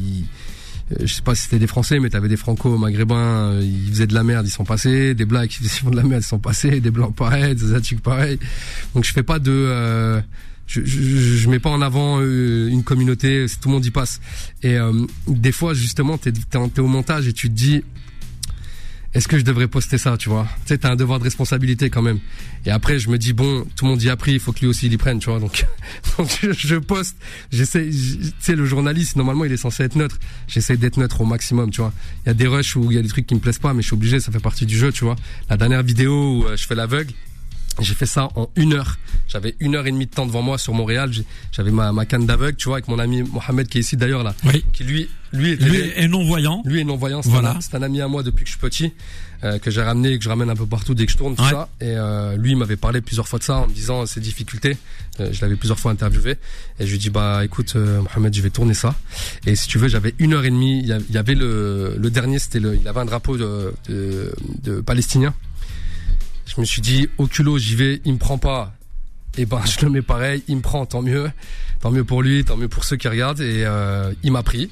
je 0.98 1.06
sais 1.06 1.22
pas 1.22 1.34
si 1.34 1.42
c'était 1.42 1.60
des 1.60 1.68
Français, 1.68 2.00
mais 2.00 2.10
t'avais 2.10 2.28
des 2.28 2.36
Franco-Maghrébins, 2.36 3.60
ils 3.60 3.90
faisaient 3.90 4.08
de 4.08 4.14
la 4.14 4.24
merde, 4.24 4.46
ils 4.46 4.50
sont 4.50 4.64
passés, 4.64 5.14
des 5.14 5.24
Blacks 5.24 5.56
ils 5.60 5.68
font 5.68 5.90
de 5.90 5.96
la 5.96 6.02
merde, 6.02 6.22
ils 6.24 6.26
sont 6.26 6.40
passés, 6.40 6.80
des 6.80 6.90
Blancs 6.90 7.14
pareils, 7.14 7.54
des 7.54 7.66
Asiatiques 7.66 8.02
pareils. 8.02 8.40
Donc 8.94 9.04
je 9.04 9.12
fais 9.12 9.22
pas 9.22 9.38
de, 9.38 9.52
euh, 9.52 10.20
je, 10.70 11.36
je, 11.36 11.48
mets 11.48 11.58
pas 11.58 11.70
en 11.70 11.82
avant 11.82 12.20
euh, 12.20 12.68
une 12.68 12.84
communauté, 12.84 13.48
c'est- 13.48 13.60
tout 13.60 13.68
le 13.68 13.74
monde 13.74 13.84
y 13.84 13.90
passe. 13.90 14.20
Et 14.62 14.76
euh, 14.76 14.92
des 15.26 15.52
fois 15.52 15.74
justement 15.74 16.16
t'es 16.18 16.32
t'es 16.32 16.80
au 16.80 16.86
montage 16.86 17.26
et 17.28 17.32
tu 17.32 17.48
te 17.48 17.54
dis 17.54 17.82
est-ce 19.12 19.26
que 19.26 19.36
je 19.36 19.42
devrais 19.44 19.66
poster 19.66 19.98
ça, 19.98 20.16
tu 20.16 20.28
vois? 20.28 20.46
Tu 20.60 20.68
sais, 20.68 20.78
t'as 20.78 20.92
un 20.92 20.94
devoir 20.94 21.18
de 21.18 21.24
responsabilité 21.24 21.90
quand 21.90 22.00
même. 22.00 22.20
Et 22.64 22.70
après, 22.70 23.00
je 23.00 23.08
me 23.10 23.18
dis 23.18 23.32
bon, 23.32 23.66
tout 23.74 23.84
le 23.84 23.90
monde 23.90 24.00
y 24.00 24.08
a 24.08 24.16
pris, 24.16 24.34
il 24.34 24.38
faut 24.38 24.52
que 24.52 24.60
lui 24.60 24.68
aussi 24.68 24.86
il 24.86 24.92
y 24.92 24.96
prenne, 24.96 25.18
tu 25.18 25.30
vois? 25.30 25.40
Donc, 25.40 25.66
donc 26.18 26.28
je, 26.40 26.52
je 26.52 26.76
poste. 26.76 27.16
J'essaie. 27.50 27.90
Tu 27.90 28.30
sais, 28.38 28.54
le 28.54 28.64
journaliste 28.66 29.16
normalement 29.16 29.44
il 29.44 29.50
est 29.50 29.56
censé 29.56 29.82
être 29.82 29.96
neutre. 29.96 30.20
J'essaie 30.46 30.76
d'être 30.76 30.96
neutre 30.96 31.20
au 31.22 31.24
maximum, 31.24 31.70
tu 31.70 31.80
vois? 31.80 31.92
Il 32.24 32.28
y 32.28 32.30
a 32.30 32.34
des 32.34 32.46
rushs 32.46 32.76
où 32.76 32.92
il 32.92 32.94
y 32.94 32.98
a 32.98 33.02
des 33.02 33.08
trucs 33.08 33.26
qui 33.26 33.34
me 33.34 33.40
plaisent 33.40 33.58
pas, 33.58 33.74
mais 33.74 33.82
je 33.82 33.88
suis 33.88 33.94
obligé, 33.94 34.20
ça 34.20 34.30
fait 34.30 34.38
partie 34.38 34.64
du 34.64 34.78
jeu, 34.78 34.92
tu 34.92 35.02
vois? 35.04 35.16
La 35.48 35.56
dernière 35.56 35.82
vidéo 35.82 36.12
où 36.12 36.44
euh, 36.44 36.56
je 36.56 36.64
fais 36.64 36.76
l'aveugle, 36.76 37.12
j'ai 37.80 37.94
fait 37.94 38.06
ça 38.06 38.28
en 38.36 38.48
une 38.56 38.72
heure. 38.74 38.96
J'avais 39.28 39.54
une 39.60 39.74
heure 39.76 39.86
et 39.86 39.92
demie 39.92 40.06
de 40.06 40.10
temps 40.10 40.26
devant 40.26 40.42
moi 40.42 40.58
sur 40.58 40.74
Montréal. 40.74 41.10
J'avais 41.52 41.70
ma, 41.70 41.92
ma 41.92 42.04
canne 42.06 42.26
d'aveugle, 42.26 42.56
tu 42.56 42.66
vois, 42.68 42.76
avec 42.76 42.88
mon 42.88 42.98
ami 42.98 43.22
Mohamed 43.22 43.68
qui 43.68 43.78
est 43.78 43.80
ici 43.82 43.96
d'ailleurs 43.96 44.22
là, 44.24 44.34
Oui. 44.44 44.64
qui 44.72 44.82
lui, 44.84 45.08
lui 45.32 45.52
était 45.52 45.64
Lui 45.64 45.78
est 45.96 46.08
non-voyant. 46.08 46.62
lui 46.64 46.80
est 46.80 46.84
non-voyant, 46.84 47.22
c'est 47.22 47.30
Voilà. 47.30 47.56
un, 47.56 47.60
c'est 47.60 47.74
un 47.76 47.82
ami 47.82 48.00
à 48.00 48.08
moi 48.08 48.22
depuis 48.22 48.44
que 48.44 48.50
je 48.50 48.54
suis 48.56 48.60
petit, 48.60 48.92
euh, 49.44 49.58
que 49.58 49.70
j'ai 49.70 49.82
ramené 49.82 50.12
et 50.12 50.18
que 50.18 50.24
je 50.24 50.28
ramène 50.28 50.50
un 50.50 50.56
peu 50.56 50.66
partout 50.66 50.94
dès 50.94 51.06
que 51.06 51.12
je 51.12 51.16
tourne, 51.16 51.36
tout 51.36 51.42
Ouais. 51.44 51.50
ça. 51.50 51.68
Et 51.80 51.84
euh, 51.96 52.36
lui, 52.36 52.50
il 52.52 52.56
m'avait 52.56 52.76
parlé 52.76 53.00
plusieurs 53.00 53.28
fois 53.28 53.38
de 53.38 53.44
ça 53.44 53.58
en 53.58 53.66
me 53.68 53.72
disant 53.72 54.04
ses 54.06 54.20
difficultés. 54.20 54.76
Euh, 55.20 55.30
je 55.32 55.40
l'avais 55.42 55.56
plusieurs 55.56 55.78
fois 55.78 55.92
interviewé. 55.92 56.36
Et 56.80 56.86
je 56.86 56.90
lui 56.90 56.98
dis, 56.98 57.10
bah 57.10 57.44
écoute, 57.44 57.74
euh, 57.76 58.00
Mohamed, 58.02 58.34
je 58.34 58.42
vais 58.42 58.50
tourner 58.50 58.74
ça. 58.74 58.94
Et 59.46 59.54
si 59.54 59.68
tu 59.68 59.78
veux, 59.78 59.88
j'avais 59.88 60.14
une 60.18 60.32
heure 60.34 60.44
et 60.44 60.50
demie. 60.50 60.80
Il 60.80 61.04
y 61.14 61.18
avait 61.18 61.34
le, 61.34 61.94
le 61.98 62.10
dernier, 62.10 62.38
c'était 62.40 62.60
le, 62.60 62.74
il 62.80 62.86
avait 62.88 63.00
un 63.00 63.04
drapeau 63.04 63.36
de, 63.36 63.72
de, 63.88 64.34
de 64.64 64.80
palestinien. 64.80 65.32
Je 66.54 66.60
me 66.60 66.66
suis 66.66 66.82
dit, 66.82 67.08
au 67.16 67.28
culot, 67.28 67.58
j'y 67.58 67.76
vais, 67.76 68.00
il 68.04 68.14
me 68.14 68.18
prend 68.18 68.36
pas. 68.36 68.74
Et 69.38 69.46
ben, 69.46 69.60
je 69.64 69.84
le 69.84 69.90
mets 69.90 70.02
pareil, 70.02 70.42
il 70.48 70.56
me 70.56 70.62
prend, 70.62 70.84
tant 70.84 71.02
mieux. 71.02 71.30
Tant 71.80 71.90
mieux 71.90 72.04
pour 72.04 72.22
lui, 72.22 72.44
tant 72.44 72.56
mieux 72.56 72.68
pour 72.68 72.84
ceux 72.84 72.96
qui 72.96 73.08
regardent. 73.08 73.40
Et 73.40 73.64
euh, 73.64 74.12
il 74.22 74.32
m'a 74.32 74.42
pris. 74.42 74.70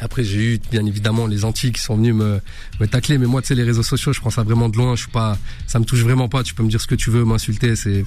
Après, 0.00 0.24
j'ai 0.24 0.54
eu 0.54 0.60
bien 0.70 0.86
évidemment 0.86 1.26
les 1.26 1.44
Antilles 1.44 1.72
qui 1.72 1.80
sont 1.80 1.96
venus 1.96 2.14
me, 2.14 2.40
me 2.80 2.86
tacler. 2.86 3.18
Mais 3.18 3.26
moi, 3.26 3.42
tu 3.42 3.48
sais, 3.48 3.54
les 3.54 3.64
réseaux 3.64 3.82
sociaux, 3.82 4.12
je 4.12 4.20
prends 4.20 4.30
ça 4.30 4.42
vraiment 4.42 4.68
de 4.68 4.76
loin. 4.76 4.94
Je 4.94 5.02
suis 5.02 5.10
pas, 5.10 5.36
ça 5.66 5.78
me 5.78 5.84
touche 5.84 6.02
vraiment 6.02 6.28
pas. 6.28 6.42
Tu 6.42 6.54
peux 6.54 6.62
me 6.62 6.70
dire 6.70 6.80
ce 6.80 6.86
que 6.86 6.94
tu 6.94 7.10
veux, 7.10 7.24
m'insulter. 7.24 7.74
C'est 7.76 8.04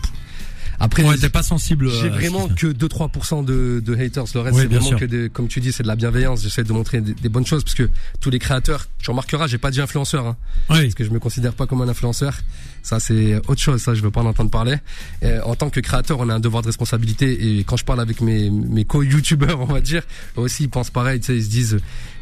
après. 0.79 1.03
Ouais, 1.03 1.17
t'es 1.17 1.29
pas 1.29 1.43
sensible. 1.43 1.89
J'ai 1.89 2.07
euh, 2.07 2.09
vraiment 2.11 2.47
que 2.47 2.67
2-3% 2.67 3.45
de, 3.45 3.81
de 3.83 3.95
haters. 3.95 4.25
Le 4.33 4.39
reste, 4.41 4.55
Oui, 4.55 4.61
c'est 4.63 4.67
vraiment 4.67 4.87
sûr. 4.87 4.99
que 4.99 5.05
des, 5.05 5.29
comme 5.29 5.47
tu 5.47 5.59
dis, 5.59 5.71
c'est 5.71 5.83
de 5.83 5.87
la 5.87 5.95
bienveillance. 5.95 6.41
J'essaie 6.43 6.63
de 6.63 6.73
montrer 6.73 7.01
des, 7.01 7.13
des 7.13 7.29
bonnes 7.29 7.45
choses 7.45 7.63
parce 7.63 7.75
que 7.75 7.89
tous 8.19 8.29
les 8.29 8.39
créateurs, 8.39 8.87
tu 8.99 9.09
remarqueras, 9.11 9.47
j'ai 9.47 9.57
pas 9.57 9.71
dit 9.71 9.81
influenceur, 9.81 10.25
hein, 10.27 10.35
Oui. 10.69 10.81
parce 10.83 10.95
que 10.95 11.03
je 11.03 11.09
me 11.11 11.19
considère 11.19 11.53
pas 11.53 11.65
comme 11.67 11.81
un 11.81 11.87
influenceur. 11.87 12.37
Ça, 12.83 12.99
c'est 12.99 13.35
autre 13.47 13.61
chose. 13.61 13.81
Ça, 13.81 13.95
je 13.95 14.01
veux 14.01 14.11
pas 14.11 14.21
en 14.21 14.25
entendre 14.27 14.51
parler. 14.51 14.75
Euh, 15.23 15.41
en 15.43 15.55
tant 15.55 15.69
que 15.69 15.79
créateur, 15.79 16.19
on 16.19 16.29
a 16.29 16.35
un 16.35 16.39
devoir 16.39 16.61
de 16.61 16.67
responsabilité. 16.67 17.57
Et 17.57 17.63
quand 17.63 17.77
je 17.77 17.85
parle 17.85 17.99
avec 18.01 18.21
mes, 18.21 18.49
mes 18.49 18.85
co-youtubeurs, 18.85 19.59
on 19.61 19.65
va 19.65 19.81
dire, 19.81 20.03
eux 20.37 20.41
aussi, 20.41 20.63
ils 20.63 20.69
pensent 20.69 20.91
pareil. 20.91 21.19
Tu 21.19 21.27
sais, 21.27 21.35
ils 21.37 21.43
se 21.43 21.49
disent, 21.49 21.77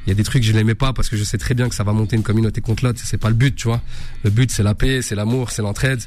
il 0.06 0.10
y 0.10 0.12
a 0.12 0.16
des 0.16 0.24
trucs 0.24 0.42
que 0.42 0.48
je 0.48 0.54
n'aimais 0.54 0.76
pas 0.76 0.94
parce 0.94 1.10
que 1.10 1.18
je 1.18 1.24
sais 1.24 1.38
très 1.38 1.54
bien 1.54 1.68
que 1.70 1.76
ça 1.76 1.84
va 1.84 1.92
monter 1.94 2.16
une 2.16 2.24
communauté 2.24 2.62
contre 2.62 2.86
l'autre. 2.86 3.00
C'est 3.04 3.18
pas 3.18 3.30
le 3.30 3.36
but, 3.36 3.56
tu 3.56 3.68
vois. 3.68 3.82
Le 4.24 4.30
but, 4.30 4.52
c'est 4.52 4.64
la 4.64 4.74
paix, 4.76 5.02
c'est 5.02 5.16
l'amour, 5.16 5.52
c'est 5.52 5.62
l'entraide. 5.62 6.02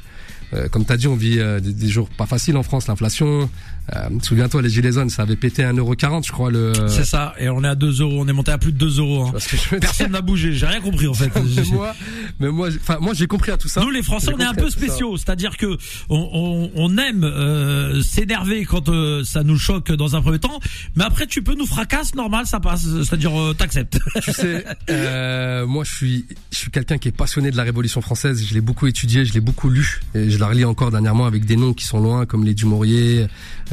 Euh, 0.53 0.69
comme 0.69 0.85
tu 0.85 0.93
as 0.93 0.97
dit, 0.97 1.07
on 1.07 1.15
vit 1.15 1.39
euh, 1.39 1.59
des, 1.59 1.73
des 1.73 1.87
jours 1.89 2.09
pas 2.09 2.25
faciles 2.25 2.57
en 2.57 2.63
France, 2.63 2.87
l'inflation. 2.87 3.49
Euh, 3.95 4.09
Souviens-toi, 4.21 4.61
les 4.61 4.69
gilets 4.69 4.91
jaunes, 4.91 5.09
ça 5.09 5.21
avait 5.23 5.35
pété 5.35 5.63
1,40€, 5.63 6.25
je 6.25 6.31
crois. 6.31 6.51
Le... 6.51 6.73
C'est 6.87 7.05
ça. 7.05 7.33
Et 7.39 7.49
on 7.49 7.63
est 7.63 7.67
à 7.67 7.75
2 7.75 8.01
euros. 8.01 8.17
On 8.19 8.27
est 8.27 8.33
monté 8.33 8.51
à 8.51 8.57
plus 8.57 8.71
de 8.73 8.77
2 8.77 8.99
euros. 8.99 9.25
hein. 9.27 9.77
Personne 9.79 10.11
n'a 10.11 10.21
bougé. 10.21 10.53
J'ai 10.53 10.65
rien 10.65 10.81
compris 10.81 11.07
en 11.07 11.13
fait. 11.13 11.31
mais 11.35 11.63
moi, 11.71 11.93
mais 12.39 12.49
moi, 12.51 12.69
moi, 12.99 13.13
j'ai 13.13 13.27
compris 13.27 13.51
à 13.51 13.57
tout 13.57 13.67
ça. 13.67 13.81
Nous 13.81 13.89
les 13.89 14.03
Français, 14.03 14.31
on 14.35 14.39
est 14.39 14.43
un 14.45 14.53
peu 14.53 14.69
spéciaux, 14.69 15.17
c'est-à-dire 15.17 15.57
que 15.57 15.77
on, 16.09 16.29
on, 16.33 16.71
on 16.75 16.97
aime 16.97 17.23
euh, 17.23 18.01
s'énerver 18.01 18.65
quand 18.65 18.89
euh, 18.89 19.23
ça 19.23 19.43
nous 19.43 19.57
choque 19.57 19.91
dans 19.91 20.15
un 20.15 20.21
premier 20.21 20.39
temps, 20.39 20.59
mais 20.95 21.03
après 21.03 21.27
tu 21.27 21.41
peux 21.41 21.55
nous 21.55 21.65
fracasser, 21.65 22.15
normal, 22.15 22.45
ça 22.45 22.59
passe, 22.59 22.85
c'est-à-dire 23.03 23.39
euh, 23.39 23.53
t'acceptes. 23.53 23.99
Tu 24.23 24.31
sais, 24.33 24.65
euh, 24.89 25.65
moi, 25.65 25.83
je 25.83 25.93
suis, 25.93 26.25
je 26.51 26.57
suis 26.57 26.71
quelqu'un 26.71 26.97
qui 26.97 27.07
est 27.07 27.11
passionné 27.15 27.51
de 27.51 27.57
la 27.57 27.63
Révolution 27.63 28.01
française. 28.01 28.43
Je 28.47 28.53
l'ai 28.53 28.61
beaucoup 28.61 28.87
étudié, 28.87 29.25
je 29.25 29.33
l'ai 29.33 29.39
beaucoup 29.41 29.69
lu, 29.69 30.01
et 30.15 30.29
je 30.29 30.37
la 30.39 30.47
relis 30.47 30.65
encore 30.65 30.91
dernièrement 30.91 31.25
avec 31.25 31.45
des 31.45 31.55
noms 31.55 31.73
qui 31.73 31.85
sont 31.85 31.99
loin, 31.99 32.25
comme 32.25 32.43
les 32.45 32.53
Dumouriez, 32.53 33.27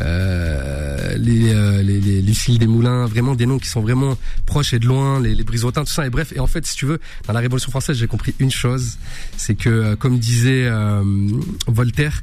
euh, 0.04 1.16
les, 1.16 1.52
euh, 1.52 1.82
les, 1.82 2.00
les 2.00 2.22
Lucille 2.22 2.58
Desmoulins, 2.58 3.06
vraiment 3.06 3.34
des 3.34 3.46
noms 3.46 3.58
qui 3.58 3.68
sont 3.68 3.80
vraiment 3.80 4.16
proches 4.46 4.74
et 4.74 4.78
de 4.78 4.86
loin, 4.86 5.20
les, 5.20 5.34
les 5.34 5.44
Brisotins, 5.44 5.84
tout 5.84 5.92
ça. 5.92 6.06
Et 6.06 6.10
bref, 6.10 6.32
et 6.36 6.40
en 6.40 6.46
fait, 6.46 6.66
si 6.66 6.76
tu 6.76 6.86
veux, 6.86 7.00
dans 7.26 7.32
la 7.32 7.40
Révolution 7.40 7.70
française, 7.70 7.96
j'ai 7.96 8.06
compris 8.06 8.34
une 8.38 8.50
chose, 8.50 8.98
c'est 9.36 9.54
que, 9.54 9.68
euh, 9.68 9.96
comme 9.96 10.18
disait 10.18 10.70
Voltaire, 11.66 12.22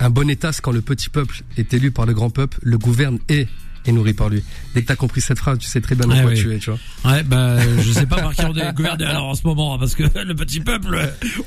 un 0.00 0.10
bon 0.10 0.28
État, 0.30 0.52
c'est 0.52 0.62
quand 0.62 0.72
le 0.72 0.82
petit 0.82 1.10
peuple 1.10 1.42
est 1.56 1.74
élu 1.74 1.90
par 1.90 2.06
le 2.06 2.14
grand 2.14 2.30
peuple, 2.30 2.58
le 2.62 2.78
gouverne 2.78 3.18
et 3.28 3.48
est 3.90 3.92
nourri 3.92 4.12
par 4.12 4.28
lui. 4.28 4.42
Dès 4.74 4.82
que 4.82 4.86
t'as 4.86 4.96
compris 4.96 5.20
cette 5.20 5.38
phrase, 5.38 5.58
tu 5.58 5.66
sais 5.66 5.80
très 5.80 5.94
bien 5.94 6.06
dans 6.06 6.14
Ah 6.14 6.22
quoi 6.22 6.30
oui. 6.32 6.40
tu 6.40 6.54
es, 6.54 6.58
tu 6.58 6.70
vois. 6.70 7.12
Ouais, 7.12 7.22
bah 7.22 7.56
je 7.80 7.92
sais 7.92 8.06
pas 8.06 8.16
par 8.16 8.34
qui 8.34 8.44
on 8.44 8.54
est 8.54 8.72
gouverné 8.74 9.04
alors 9.04 9.26
en 9.26 9.34
ce 9.34 9.46
moment, 9.46 9.74
hein, 9.74 9.78
parce 9.78 9.94
que 9.94 10.02
le 10.24 10.34
petit 10.34 10.60
peuple, 10.60 10.98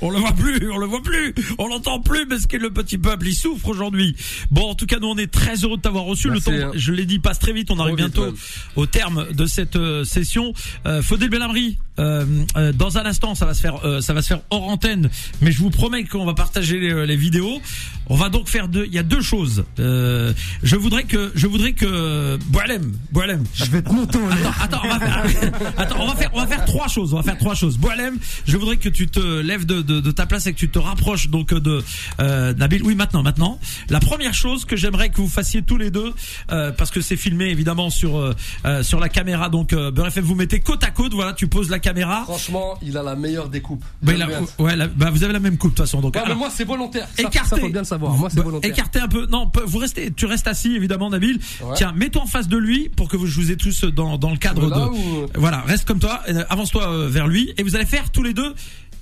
on 0.02 0.10
le 0.10 0.20
voit 0.20 0.34
plus, 0.34 0.72
on 0.72 0.78
le 0.78 0.86
voit 0.86 1.02
plus, 1.02 1.34
on 1.58 1.68
l'entend 1.68 2.00
plus, 2.00 2.26
mais 2.30 2.40
ce 2.40 2.48
qu'est 2.48 2.58
le 2.58 2.72
petit 2.72 2.98
peuple, 2.98 3.28
il 3.28 3.36
souffre 3.36 3.68
aujourd'hui. 3.68 4.16
Bon, 4.52 4.70
en 4.70 4.76
tout 4.76 4.86
cas, 4.86 5.00
nous 5.00 5.08
on 5.08 5.18
est 5.18 5.32
très 5.32 5.56
heureux 5.56 5.78
de 5.78 5.82
t'avoir 5.82 6.06
reçu. 6.06 6.30
Merci, 6.30 6.52
le 6.52 6.60
temps, 6.62 6.68
hein. 6.68 6.72
je 6.76 6.92
l'ai 6.92 7.06
dit, 7.06 7.20
passe 7.20 7.40
très 7.40 7.54
vite. 7.54 7.72
On 7.72 7.80
arrive 7.80 7.96
Trop 7.96 8.06
vite, 8.06 8.16
bientôt 8.16 8.32
ouais. 8.32 8.38
au 8.76 8.86
terme 8.86 9.28
de 9.34 9.46
cette 9.46 9.76
euh, 9.76 10.04
session. 10.04 10.54
Euh, 10.86 11.02
Faudel 11.02 11.30
euh, 11.34 11.76
dans 12.00 12.98
un 12.98 13.06
instant, 13.06 13.36
ça 13.36 13.46
va 13.46 13.54
se 13.54 13.62
faire, 13.62 13.86
euh, 13.86 14.02
ça 14.02 14.14
va 14.14 14.22
se 14.22 14.28
faire 14.28 14.42
hors 14.50 14.68
antenne, 14.68 15.10
mais 15.42 15.52
je 15.52 15.60
vous 15.60 15.70
promets 15.70 16.04
qu'on 16.04 16.26
va 16.26 16.34
partager 16.34 16.80
les, 16.80 17.06
les 17.06 17.16
vidéos. 17.16 17.62
On 18.08 18.16
va 18.16 18.30
donc 18.30 18.48
faire 18.48 18.68
deux. 18.68 18.86
Il 18.86 18.94
y 18.94 18.98
a 18.98 19.04
deux 19.04 19.22
choses. 19.22 19.66
Euh, 19.80 20.34
je 20.64 20.76
voudrais 20.76 21.04
que, 21.04 21.32
je 21.36 21.46
voudrais 21.46 21.74
que 21.74 22.38
Boalem, 22.48 22.94
Boalem, 23.12 23.44
Je 23.54 23.66
vais 23.66 23.82
te 23.82 23.92
monter 23.92 24.18
en 24.18 24.30
Attends, 24.30 24.52
attends, 24.62 24.82
on 24.84 24.88
va 24.88 25.00
faire, 25.00 25.52
attends, 25.78 25.96
on 26.00 26.08
va 26.08 26.16
faire, 26.16 26.32
on 26.34 26.40
va 26.40 26.48
faire 26.48 26.66
trois 26.66 26.88
choses. 26.88 27.14
On 27.14 27.18
va 27.18 27.24
faire 27.24 27.38
trois 27.38 27.54
choses. 27.56 27.78
Boalem, 27.78 28.18
je 28.48 28.58
voudrais 28.58 28.78
que 28.78 28.90
tu 28.90 29.08
te 29.08 29.20
lèves 29.42 29.66
de, 29.66 29.82
de, 29.82 30.00
de 30.00 30.12
ta 30.12 30.26
place 30.26 30.48
et 30.48 30.54
que 30.54 30.58
tu 30.58 30.70
te 30.70 30.80
rapproches 30.80 31.30
donc 31.30 31.54
de 31.54 31.84
euh, 32.20 32.54
Nabil. 32.54 32.82
Oui, 32.84 32.96
maintenant, 32.96 33.24
maintenant. 33.24 33.60
La 33.90 34.00
première 34.00 34.34
chose 34.34 34.66
que 34.66 34.76
j'aimerais 34.76 35.10
que 35.10 35.18
vous 35.18 35.30
fassiez 35.30 35.62
tous 35.62 35.78
les 35.78 35.92
deux, 35.92 36.14
euh, 36.52 36.72
parce 36.72 36.92
que 36.92 37.02
c'est 37.02 37.18
filmé 37.18 37.46
évidemment 37.46 37.90
sur 37.90 38.18
euh, 38.18 38.34
euh, 38.66 38.84
sur 38.84 39.00
la 39.00 39.10
caméra. 39.10 39.50
Donc, 39.50 39.74
euh, 39.74 39.92
vous 40.22 40.36
mettez 40.36 40.60
côte 40.60 40.84
à 40.84 40.92
côte. 40.92 41.14
Voilà, 41.14 41.34
tu 41.34 41.48
poses 41.48 41.70
la 41.70 41.80
caméra. 41.80 41.89
Franchement, 42.26 42.78
il 42.82 42.98
a 42.98 43.04
la 43.04 43.16
meilleure 43.16 43.50
découpe. 43.50 43.84
Bah, 44.02 44.14
il 44.16 44.22
a- 44.22 44.28
ouais, 44.60 44.76
la- 44.76 44.88
bah, 44.88 45.10
vous 45.12 45.24
avez 45.24 45.34
la 45.34 45.40
même 45.40 45.58
coupe 45.58 45.72
de 45.72 45.76
toute 45.78 45.86
façon. 45.86 46.02
Donc, 46.02 46.16
Ouais, 46.16 46.22
mais 46.28 46.36
moi, 46.36 46.50
c'est 46.54 46.64
volontaire. 46.64 47.08
Ça, 47.16 47.22
écartez. 47.24 47.50
ça, 47.50 47.58
faut 47.58 47.70
bien 47.70 47.82
le 47.82 47.86
savoir. 47.86 48.14
Moi, 48.14 48.30
c'est 48.30 48.38
Bah, 48.38 48.44
volontaire. 48.44 48.70
Écartez 48.72 49.00
un 49.00 49.08
peu. 49.08 49.26
Non, 49.28 49.52
vous 49.66 49.78
restez, 49.78 50.12
tu 50.12 50.26
restes 50.26 50.48
assis 50.48 50.76
évidemment, 50.76 51.10
Nabil. 51.10 51.40
Ouais. 51.62 51.74
Tiens, 51.76 51.94
mets-toi 51.96 52.22
en 52.24 52.28
face 52.28 52.48
de 52.48 52.58
lui 52.58 52.90
pour 52.90 53.08
que 53.08 53.18
vous, 53.18 53.28
je 53.28 53.36
vous 53.40 53.52
ai 53.52 53.58
tous 53.58 53.84
dans, 53.84 54.18
dans 54.18 54.32
le 54.32 54.38
cadre 54.38 54.70
Là 54.70 54.76
de. 54.78 54.82
ou- 54.92 55.26
Voilà, 55.36 55.62
reste 55.62 55.86
comme 55.86 56.00
toi, 56.00 56.22
euh, 56.30 56.44
avance-toi 56.50 56.90
euh, 56.92 57.08
vers 57.10 57.28
lui 57.28 57.54
et 57.58 57.64
vous 57.64 57.76
allez 57.76 57.86
faire 57.86 58.10
tous 58.12 58.24
les 58.24 58.34
deux 58.34 58.54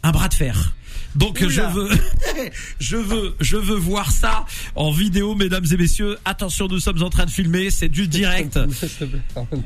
un 0.04 0.12
bras 0.12 0.28
de 0.28 0.34
fer. 0.34 0.73
Donc 1.17 1.39
Oula. 1.41 1.49
je 1.49 1.62
veux, 1.62 1.89
je 2.80 2.97
veux, 2.97 3.36
je 3.39 3.58
veux 3.58 3.75
voir 3.75 4.12
ça 4.12 4.45
en 4.75 4.91
vidéo, 4.91 5.36
mesdames 5.36 5.65
et 5.71 5.77
messieurs. 5.77 6.17
Attention, 6.25 6.67
nous 6.67 6.80
sommes 6.80 7.01
en 7.01 7.10
train 7.10 7.25
de 7.25 7.32
filmer, 7.32 7.69
c'est 7.69 7.89
du 7.89 8.08
direct. 8.08 8.60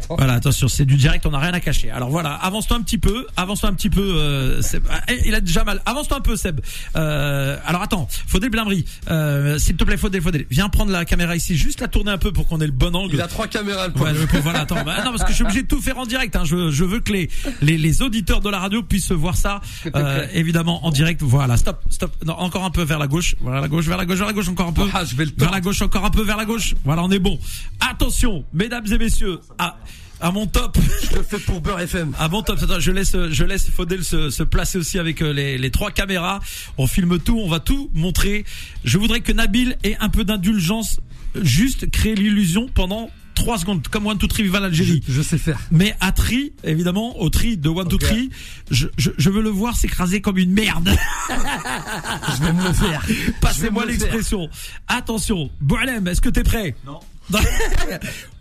Voilà, 0.09 0.33
attention, 0.33 0.67
c'est 0.67 0.85
du 0.85 0.95
direct, 0.95 1.25
on 1.25 1.31
n'a 1.31 1.39
rien 1.39 1.53
à 1.53 1.59
cacher. 1.59 1.89
Alors 1.89 2.09
voilà, 2.09 2.33
avance-toi 2.33 2.77
un 2.77 2.81
petit 2.81 2.97
peu, 2.97 3.25
avance-toi 3.37 3.69
un 3.69 3.73
petit 3.73 3.89
peu. 3.89 4.01
Euh, 4.01 4.61
Seb. 4.61 4.83
Ah, 4.89 5.01
eh, 5.09 5.19
il 5.25 5.35
a 5.35 5.41
déjà 5.41 5.63
mal. 5.63 5.81
Avance-toi 5.85 6.17
un 6.17 6.21
peu, 6.21 6.35
Seb. 6.35 6.61
Euh, 6.95 7.57
alors 7.65 7.81
attends, 7.81 8.07
Faudel 8.27 8.49
Blambry, 8.49 8.85
euh, 9.09 9.57
s'il 9.57 9.75
te 9.75 9.83
plaît, 9.83 9.97
Faudel, 9.97 10.21
Faudel, 10.21 10.45
viens 10.49 10.69
prendre 10.69 10.91
la 10.91 11.05
caméra 11.05 11.35
ici, 11.35 11.57
juste 11.57 11.81
la 11.81 11.87
tourner 11.87 12.11
un 12.11 12.17
peu 12.17 12.31
pour 12.31 12.47
qu'on 12.47 12.61
ait 12.61 12.65
le 12.65 12.71
bon 12.71 12.95
angle. 12.95 13.15
Il 13.15 13.21
a 13.21 13.27
trois 13.27 13.47
caméras, 13.47 13.87
le 13.87 14.01
Ouais, 14.01 14.13
donc, 14.13 14.35
voilà, 14.41 14.61
attends. 14.61 14.83
Bah, 14.83 15.03
non, 15.03 15.11
parce 15.11 15.23
que 15.23 15.29
je 15.29 15.35
suis 15.35 15.43
obligé 15.43 15.63
de 15.63 15.67
tout 15.67 15.81
faire 15.81 15.97
en 15.97 16.05
direct. 16.05 16.35
Hein. 16.35 16.43
Je, 16.45 16.71
je 16.71 16.83
veux 16.83 16.99
que 16.99 17.11
les, 17.11 17.29
les, 17.61 17.77
les 17.77 18.01
auditeurs 18.01 18.41
de 18.41 18.49
la 18.49 18.59
radio 18.59 18.83
puissent 18.83 19.11
voir 19.11 19.35
ça, 19.35 19.61
euh, 19.95 20.25
évidemment, 20.33 20.85
en 20.85 20.91
direct. 20.91 21.21
Voilà, 21.21 21.40
stop, 21.58 21.84
stop. 21.89 22.12
Non, 22.25 22.34
encore 22.34 22.63
un 22.63 22.71
peu 22.71 22.84
vers 22.84 22.99
la 22.99 23.08
gauche. 23.08 23.36
Voilà, 23.39 23.62
la 23.62 23.67
gauche, 23.67 23.86
vers 23.86 23.97
la 23.97 24.06
gauche, 24.06 24.17
vers 24.17 24.27
la 24.27 24.34
gauche, 24.34 24.47
encore 24.49 24.67
un 24.67 24.73
peu. 24.73 24.88
Ah, 24.93 25.04
je 25.06 25.15
vais 25.15 25.25
le 25.25 25.32
Vers 25.38 25.51
la 25.51 25.62
gauche, 25.62 25.82
encore 25.82 26.06
un 26.06 26.10
peu 26.10 26.23
vers 26.23 26.38
la 26.38 26.45
gauche. 26.45 26.75
Voilà, 26.84 27.04
on 27.04 27.12
est 27.12 27.19
bon. 27.19 27.39
Attention, 27.80 28.43
mesdames 28.54 28.86
et 28.91 28.97
messieurs, 28.97 29.39
à, 29.58 29.77
à 30.19 30.32
mon 30.32 30.47
top. 30.47 30.77
Je 31.10 31.17
le 31.17 31.23
fais 31.23 31.39
pour 31.39 31.62
Beurre 31.62 31.80
FM. 31.82 32.13
Ah 32.19 32.27
bon, 32.27 32.41
top, 32.41 32.60
attends, 32.62 32.80
je 32.80 32.91
laisse, 32.91 33.15
je 33.30 33.43
laisse 33.43 33.69
Faudel 33.69 34.04
se, 34.04 34.30
se 34.30 34.43
placer 34.43 34.77
aussi 34.77 34.99
avec 34.99 35.21
euh, 35.21 35.32
les, 35.34 35.58
les 35.58 35.71
trois 35.71 35.91
caméras. 35.91 36.39
On 36.77 36.88
filme 36.88 37.19
tout, 37.19 37.39
on 37.39 37.49
va 37.49 37.60
tout 37.60 37.89
montrer. 37.93 38.45
Je 38.84 38.97
voudrais 38.97 39.21
que 39.21 39.32
Nabil 39.32 39.77
ait 39.84 39.97
un 39.99 40.10
peu 40.10 40.23
d'indulgence, 40.23 40.99
juste 41.41 41.89
créer 41.91 42.15
l'illusion 42.15 42.67
pendant 42.73 43.10
trois 43.41 43.58
secondes, 43.58 43.88
comme 43.88 44.06
One 44.08 44.17
Two 44.17 44.27
Three 44.27 44.43
Viva 44.43 44.60
Je, 44.60 44.63
l'Algérie. 44.63 45.04
je 45.08 45.21
sais 45.21 45.38
faire. 45.38 45.60
Mais 45.71 45.95
à 45.99 46.12
tri, 46.12 46.54
évidemment, 46.63 47.19
au 47.19 47.30
tri 47.30 47.58
de 47.58 47.69
One 47.69 47.88
Two 47.88 47.95
Ok. 47.95 48.01
Three, 48.04 48.30
je, 48.69 48.88
je, 48.97 49.10
je 49.17 49.30
veux 49.30 49.41
le 49.41 49.49
voir 49.49 49.75
s'écraser 49.75 50.21
comme 50.21 50.38
une 50.38 50.51
merde. 50.51 50.89
Je 52.38 52.43
vais 52.45 52.54
me 52.54 52.63
le 52.67 52.73
faire. 52.73 53.06
Passez-moi 53.41 53.84
Je 53.84 53.88
le 53.88 53.93
l'expression. 53.93 54.49
Attention, 54.88 55.49
Boalem, 55.60 56.08
est-ce 56.08 56.21
que 56.21 56.30
t'es 56.30 56.43
prêt? 56.43 56.75
Non. 56.86 56.99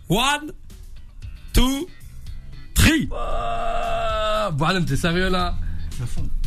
One, 0.09 0.51
two, 1.53 1.87
three. 2.73 3.07
Boalem, 4.53 4.85
t'es 4.85 4.95
sérieux 4.97 5.29
là? 5.29 5.55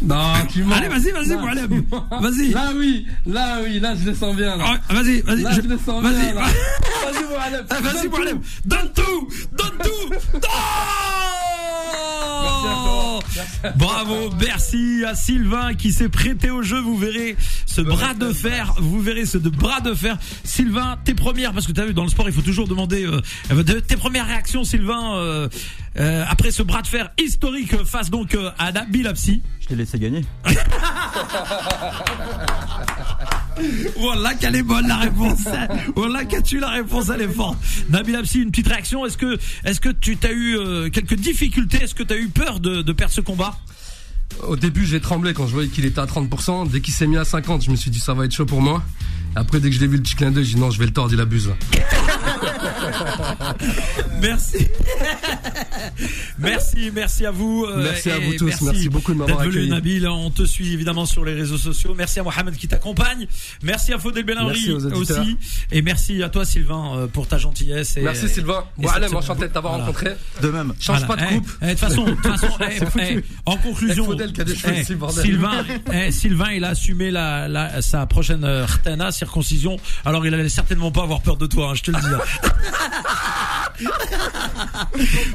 Non, 0.02 0.32
tu 0.52 0.62
mens. 0.64 0.76
Allez, 0.76 0.88
vas-y, 0.88 1.10
vas-y, 1.12 1.36
mens. 1.36 2.20
Vas-y. 2.20 2.48
Là, 2.50 2.72
oui. 2.76 3.06
Là, 3.26 3.58
oui. 3.64 3.80
Là, 3.80 3.94
je 3.94 4.04
le 4.10 4.14
sens 4.14 4.34
bien. 4.36 4.56
Là, 4.56 4.64
Ah, 4.88 4.94
Vas-y, 4.94 5.20
vas-y. 5.22 5.42
là 5.42 5.50
je- 5.52 5.62
je 5.62 5.68
le 5.68 5.78
sens 5.78 6.02
Vas-y, 6.02 6.14
bien. 6.32 6.34
Vas-y. 6.34 7.64
Ah, 7.70 7.80
Vas-y, 7.80 8.08
Donne 8.08 8.90
tout. 8.94 9.28
Donne 9.56 9.78
tout 9.82 10.10
Donne 10.10 10.18
tout 10.32 10.40
Non 12.74 13.20
Bravo, 13.76 14.30
merci 14.40 15.04
à 15.06 15.14
Sylvain 15.14 15.74
qui 15.74 15.92
s'est 15.92 16.08
prêté 16.08 16.50
au 16.50 16.62
jeu. 16.62 16.78
Vous 16.80 16.96
verrez 16.96 17.36
ce 17.66 17.80
bras 17.80 18.14
de 18.14 18.32
fer. 18.32 18.74
Vous 18.78 19.00
verrez 19.00 19.24
ce 19.26 19.38
de 19.38 19.48
bras 19.48 19.80
de 19.80 19.94
fer. 19.94 20.18
Sylvain, 20.44 20.98
tes 21.04 21.14
premières, 21.14 21.52
parce 21.52 21.66
que 21.66 21.72
tu 21.72 21.80
as 21.80 21.86
vu 21.86 21.94
dans 21.94 22.02
le 22.04 22.10
sport, 22.10 22.28
il 22.28 22.34
faut 22.34 22.42
toujours 22.42 22.68
demander 22.68 23.06
euh, 23.06 23.62
tes 23.86 23.96
premières 23.96 24.26
réactions, 24.26 24.64
Sylvain, 24.64 25.16
euh, 25.16 25.48
euh, 25.98 26.24
après 26.28 26.50
ce 26.50 26.62
bras 26.62 26.82
de 26.82 26.86
fer 26.86 27.10
historique 27.18 27.82
face 27.84 28.10
donc 28.10 28.34
euh, 28.34 28.50
à 28.58 28.72
Nabil 28.72 29.06
Apsi. 29.06 29.42
Je 29.60 29.66
t'ai 29.68 29.76
laissé 29.76 29.98
gagner. 29.98 30.24
Voilà 33.98 34.34
qu'elle 34.34 34.56
est 34.56 34.62
bonne 34.62 34.88
la 34.88 34.96
réponse. 34.96 35.44
Voilà 35.94 36.24
qu'as-tu 36.24 36.58
la 36.58 36.70
réponse, 36.70 37.08
elle 37.14 37.22
est 37.22 37.28
forte. 37.28 37.56
Nabil 37.88 38.16
Apsi, 38.16 38.40
une 38.42 38.50
petite 38.50 38.68
réaction. 38.68 39.06
Est-ce 39.06 39.16
que, 39.16 39.38
est-ce 39.64 39.80
que 39.80 39.90
tu 39.90 40.16
t'as 40.16 40.32
eu 40.32 40.58
euh, 40.58 40.90
quelques 40.90 41.14
difficultés? 41.14 41.84
Est-ce 41.84 41.94
que 41.94 42.02
tu 42.02 42.12
as 42.12 42.18
eu 42.18 42.28
peur 42.28 42.58
de, 42.60 42.82
de 42.82 42.92
perdre 42.92 43.14
ce 43.14 43.20
combat? 43.20 43.56
Au 44.42 44.56
début, 44.56 44.84
j'ai 44.84 45.00
tremblé 45.00 45.32
quand 45.34 45.46
je 45.46 45.52
voyais 45.52 45.68
qu'il 45.68 45.84
était 45.84 46.00
à 46.00 46.06
30%. 46.06 46.68
Dès 46.68 46.80
qu'il 46.80 46.92
s'est 46.92 47.06
mis 47.06 47.16
à 47.16 47.24
50, 47.24 47.62
je 47.62 47.70
me 47.70 47.76
suis 47.76 47.90
dit 47.90 48.00
ça 48.00 48.14
va 48.14 48.24
être 48.24 48.32
chaud 48.34 48.46
pour 48.46 48.60
moi. 48.60 48.82
Après, 49.36 49.60
dès 49.60 49.68
que 49.70 49.76
je 49.76 49.80
l'ai 49.80 49.86
vu 49.86 49.96
le 49.96 50.02
petit 50.02 50.16
clin 50.16 50.30
d'œil, 50.30 50.44
j'ai 50.44 50.54
dit 50.54 50.60
non, 50.60 50.70
je 50.70 50.78
vais 50.78 50.86
le 50.86 50.92
tordre, 50.92 51.12
il 51.12 51.20
abuse. 51.20 51.50
Merci. 54.20 54.68
merci, 56.38 56.90
merci 56.94 57.26
à 57.26 57.30
vous. 57.30 57.64
euh, 57.68 57.82
Merci 57.82 58.10
à 58.10 58.18
vous 58.18 58.34
tous. 58.34 58.60
Merci 58.62 58.88
beaucoup 58.88 59.12
de 59.12 59.18
m'avoir 59.18 59.38
d'être 59.38 59.46
venu, 59.50 59.56
accueilli. 59.64 59.70
Nabil. 59.70 60.08
On 60.08 60.30
te 60.30 60.44
suit 60.44 60.72
évidemment 60.72 61.06
sur 61.06 61.24
les 61.24 61.34
réseaux 61.34 61.58
sociaux. 61.58 61.94
Merci 61.96 62.20
à 62.20 62.22
Mohamed 62.22 62.56
qui 62.56 62.68
t'accompagne. 62.68 63.26
Merci 63.62 63.92
à 63.92 63.98
Faudel 63.98 64.24
Merci 64.24 64.68
Benamri 64.70 64.92
aussi. 64.94 65.36
Et 65.72 65.82
merci 65.82 66.22
à 66.22 66.28
toi, 66.28 66.44
Sylvain, 66.44 66.96
euh, 66.96 67.06
pour 67.06 67.26
ta 67.26 67.38
gentillesse. 67.38 67.96
Et, 67.96 68.02
Merci 68.02 68.28
Sylvain. 68.28 68.64
et 68.78 68.82
Bon, 68.82 68.88
allez, 68.88 69.14
enchanté 69.14 69.42
de 69.48 69.52
t'avoir 69.52 69.74
Voilà. 69.74 69.86
rencontré. 69.86 70.10
De 70.40 70.48
même. 70.48 70.72
Change 70.80 71.04
Voilà. 71.04 71.22
pas 71.24 71.28
de 71.28 71.30
Eh, 71.30 71.34
coupe. 71.38 71.50
eh, 71.62 71.66
De 71.66 71.70
toute 71.70 71.78
façon, 71.80 72.06
eh, 73.00 73.20
en 73.46 73.56
conclusion, 73.56 74.04
Faudel 74.06 74.32
qui 74.32 74.40
a 74.40 74.44
des 74.44 74.54
cheveux 74.56 74.74
ici, 74.76 74.94
bordel. 74.94 75.24
Sylvain, 75.24 75.64
Sylvain, 76.10 76.50
il 76.52 76.64
a 76.64 76.68
assumé 76.70 77.10
la, 77.10 77.48
la- 77.48 77.82
sa 77.82 78.06
prochaine 78.06 78.44
euh, 78.44 78.64
rtana, 78.66 79.12
circoncision. 79.12 79.76
Alors, 80.04 80.26
il 80.26 80.32
allait 80.34 80.48
certainement 80.48 80.90
pas 80.90 81.02
avoir 81.02 81.20
peur 81.20 81.36
de 81.36 81.46
toi, 81.46 81.70
hein, 81.70 81.74
je 81.74 81.82
te 81.82 81.90
le 81.90 81.98
dis. 81.98 82.06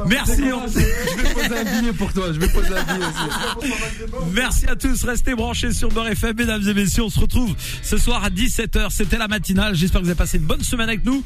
Merci. 0.07 0.43
on- 0.53 0.67
Je 0.67 1.21
vais 1.21 1.33
poser 1.33 1.57
un 1.59 1.79
billet 1.79 1.93
pour 1.93 2.13
toi. 2.13 2.27
Je 2.33 2.39
vais 2.39 2.47
poser 2.49 2.69
un 2.77 2.83
billet 2.83 3.05
aussi. 3.05 3.73
Merci 4.33 4.65
à 4.67 4.75
tous, 4.75 5.03
restez 5.03 5.35
branchés 5.35 5.73
sur 5.73 5.89
Beurre 5.89 6.07
FM, 6.09 6.35
mesdames 6.37 6.67
et 6.67 6.73
messieurs. 6.73 7.03
On 7.03 7.09
se 7.09 7.19
retrouve 7.19 7.53
ce 7.81 7.97
soir 7.97 8.23
à 8.23 8.29
17h. 8.29 8.89
C'était 8.91 9.17
la 9.17 9.27
matinale. 9.27 9.75
J'espère 9.75 10.01
que 10.01 10.05
vous 10.05 10.11
avez 10.11 10.17
passé 10.17 10.37
une 10.37 10.45
bonne 10.45 10.63
semaine 10.63 10.87
avec 10.89 11.03
nous. 11.05 11.23